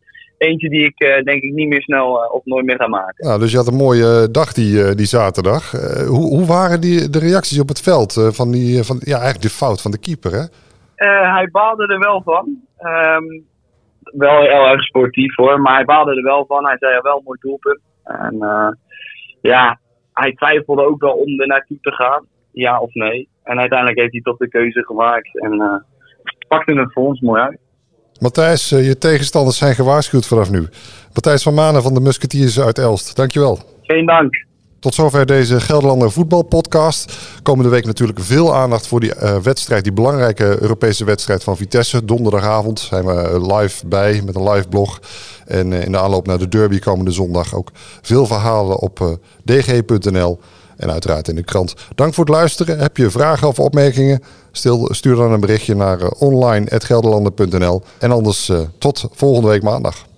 eentje 0.43 0.69
die 0.69 0.85
ik 0.85 1.03
uh, 1.03 1.23
denk 1.23 1.43
ik 1.43 1.53
niet 1.53 1.69
meer 1.69 1.83
snel 1.83 2.31
of 2.33 2.45
nooit 2.45 2.65
meer 2.65 2.77
ga 2.77 2.87
maken. 2.87 3.27
Nou, 3.27 3.41
dus 3.41 3.51
je 3.51 3.57
had 3.57 3.67
een 3.67 3.75
mooie 3.75 4.31
dag 4.31 4.53
die, 4.53 4.95
die 4.95 5.07
zaterdag. 5.07 5.71
hoe, 6.07 6.27
hoe 6.37 6.47
waren 6.47 6.81
die, 6.81 7.11
de 7.11 7.19
reacties 7.19 7.61
op 7.61 7.69
het 7.69 7.81
veld 7.81 8.29
van, 8.33 8.51
die, 8.51 8.83
van 8.83 8.97
ja, 9.01 9.15
eigenlijk 9.15 9.43
de 9.43 9.49
fout 9.49 9.83
van 9.83 9.91
de 9.91 9.99
keeper, 9.99 10.33
hè? 10.33 10.45
hij 11.37 11.49
baalde 11.53 11.87
er 11.87 11.99
wel 11.99 12.23
van. 12.23 12.45
Um, 12.81 13.45
wel 14.03 14.41
heel 14.41 14.67
erg 14.67 14.83
sportief 14.83 15.37
hoor. 15.37 15.61
Maar 15.61 15.75
hij 15.75 15.85
baalde 15.85 16.17
er 16.17 16.23
wel 16.23 16.45
van. 16.47 16.67
Hij 16.67 16.77
zei 16.79 17.01
wel 17.01 17.23
mooi 17.25 17.39
doelpunt. 17.41 17.81
En 18.05 18.37
ja, 19.41 19.79
hij 20.13 20.33
twijfelde 20.33 20.87
ook 20.87 21.01
wel 21.01 21.13
om 21.13 21.41
er 21.41 21.47
naartoe 21.47 21.79
te 21.81 21.93
gaan. 21.93 22.27
Ja 22.53 22.81
of 22.81 22.95
nee. 22.95 23.29
En 23.43 23.59
uiteindelijk 23.59 23.99
heeft 23.99 24.13
hij 24.13 24.21
toch 24.21 24.37
de 24.37 24.49
keuze 24.49 24.85
gemaakt. 24.85 25.41
En 25.41 25.85
pakte 26.49 26.73
het 26.73 26.93
voor 26.93 27.07
ons 27.07 27.21
mooi 27.21 27.43
uit. 27.43 27.59
Matthijs, 28.23 28.73
uh, 28.73 28.87
je 28.87 28.99
tegenstanders 28.99 29.57
zijn 29.57 29.75
gewaarschuwd 29.75 30.27
vanaf 30.27 30.51
nu. 30.51 30.69
Matthijs 31.13 31.43
van 31.43 31.55
Manen 31.55 31.83
van 31.83 31.95
de 31.95 32.01
Musketeers 32.01 32.61
uit 32.61 32.79
Elst. 32.79 33.17
Dankjewel. 33.17 33.59
Geen 33.83 34.07
dank. 34.07 34.45
Tot 34.79 34.95
zover 34.95 35.27
deze 35.27 35.61
Gelderlander 35.61 36.11
voetbalpodcast. 36.11 37.19
Komende 37.43 37.71
week 37.71 37.85
natuurlijk 37.85 38.21
veel 38.21 38.55
aandacht 38.55 38.87
voor 38.87 39.01
die 39.01 39.15
uh, 39.15 39.37
wedstrijd, 39.37 39.85
die 39.85 39.93
belangrijke 39.93 40.57
Europese 40.61 41.05
wedstrijd 41.05 41.45
van 41.45 41.57
Vitesse. 41.57 42.05
Donderdagavond 42.05 42.81
zijn 42.81 43.05
we 43.05 43.47
live 43.55 43.87
bij 43.87 44.23
met 44.25 44.35
een 44.35 44.51
live 44.51 44.69
blog. 44.69 45.01
En 45.47 45.73
uh, 45.73 45.85
in 45.85 45.93
de 45.93 45.99
aanloop 45.99 46.27
naar 46.27 46.39
de 46.39 46.49
derby 46.49 46.79
komende 46.79 47.11
zondag 47.11 47.55
ook 47.55 47.71
veel 48.03 48.27
verhalen 48.27 48.79
op 48.79 49.01
uh, 49.01 49.09
dg.nl 49.45 50.41
en 50.77 50.91
uiteraard 50.91 51.29
in 51.29 51.35
de 51.35 51.43
krant. 51.45 51.75
Dank 51.95 52.15
voor 52.15 52.25
het 52.25 52.35
luisteren. 52.35 52.79
Heb 52.79 52.97
je 52.97 53.11
vragen 53.11 53.49
of 53.49 53.59
opmerkingen? 53.59 54.23
Stuur 54.53 55.17
dan 55.17 55.33
een 55.33 55.41
berichtje 55.41 55.75
naar 55.75 56.09
online.gelderlander.nl. 56.09 57.83
En 57.99 58.11
anders 58.11 58.51
tot 58.79 59.09
volgende 59.13 59.49
week 59.49 59.63
maandag. 59.63 60.11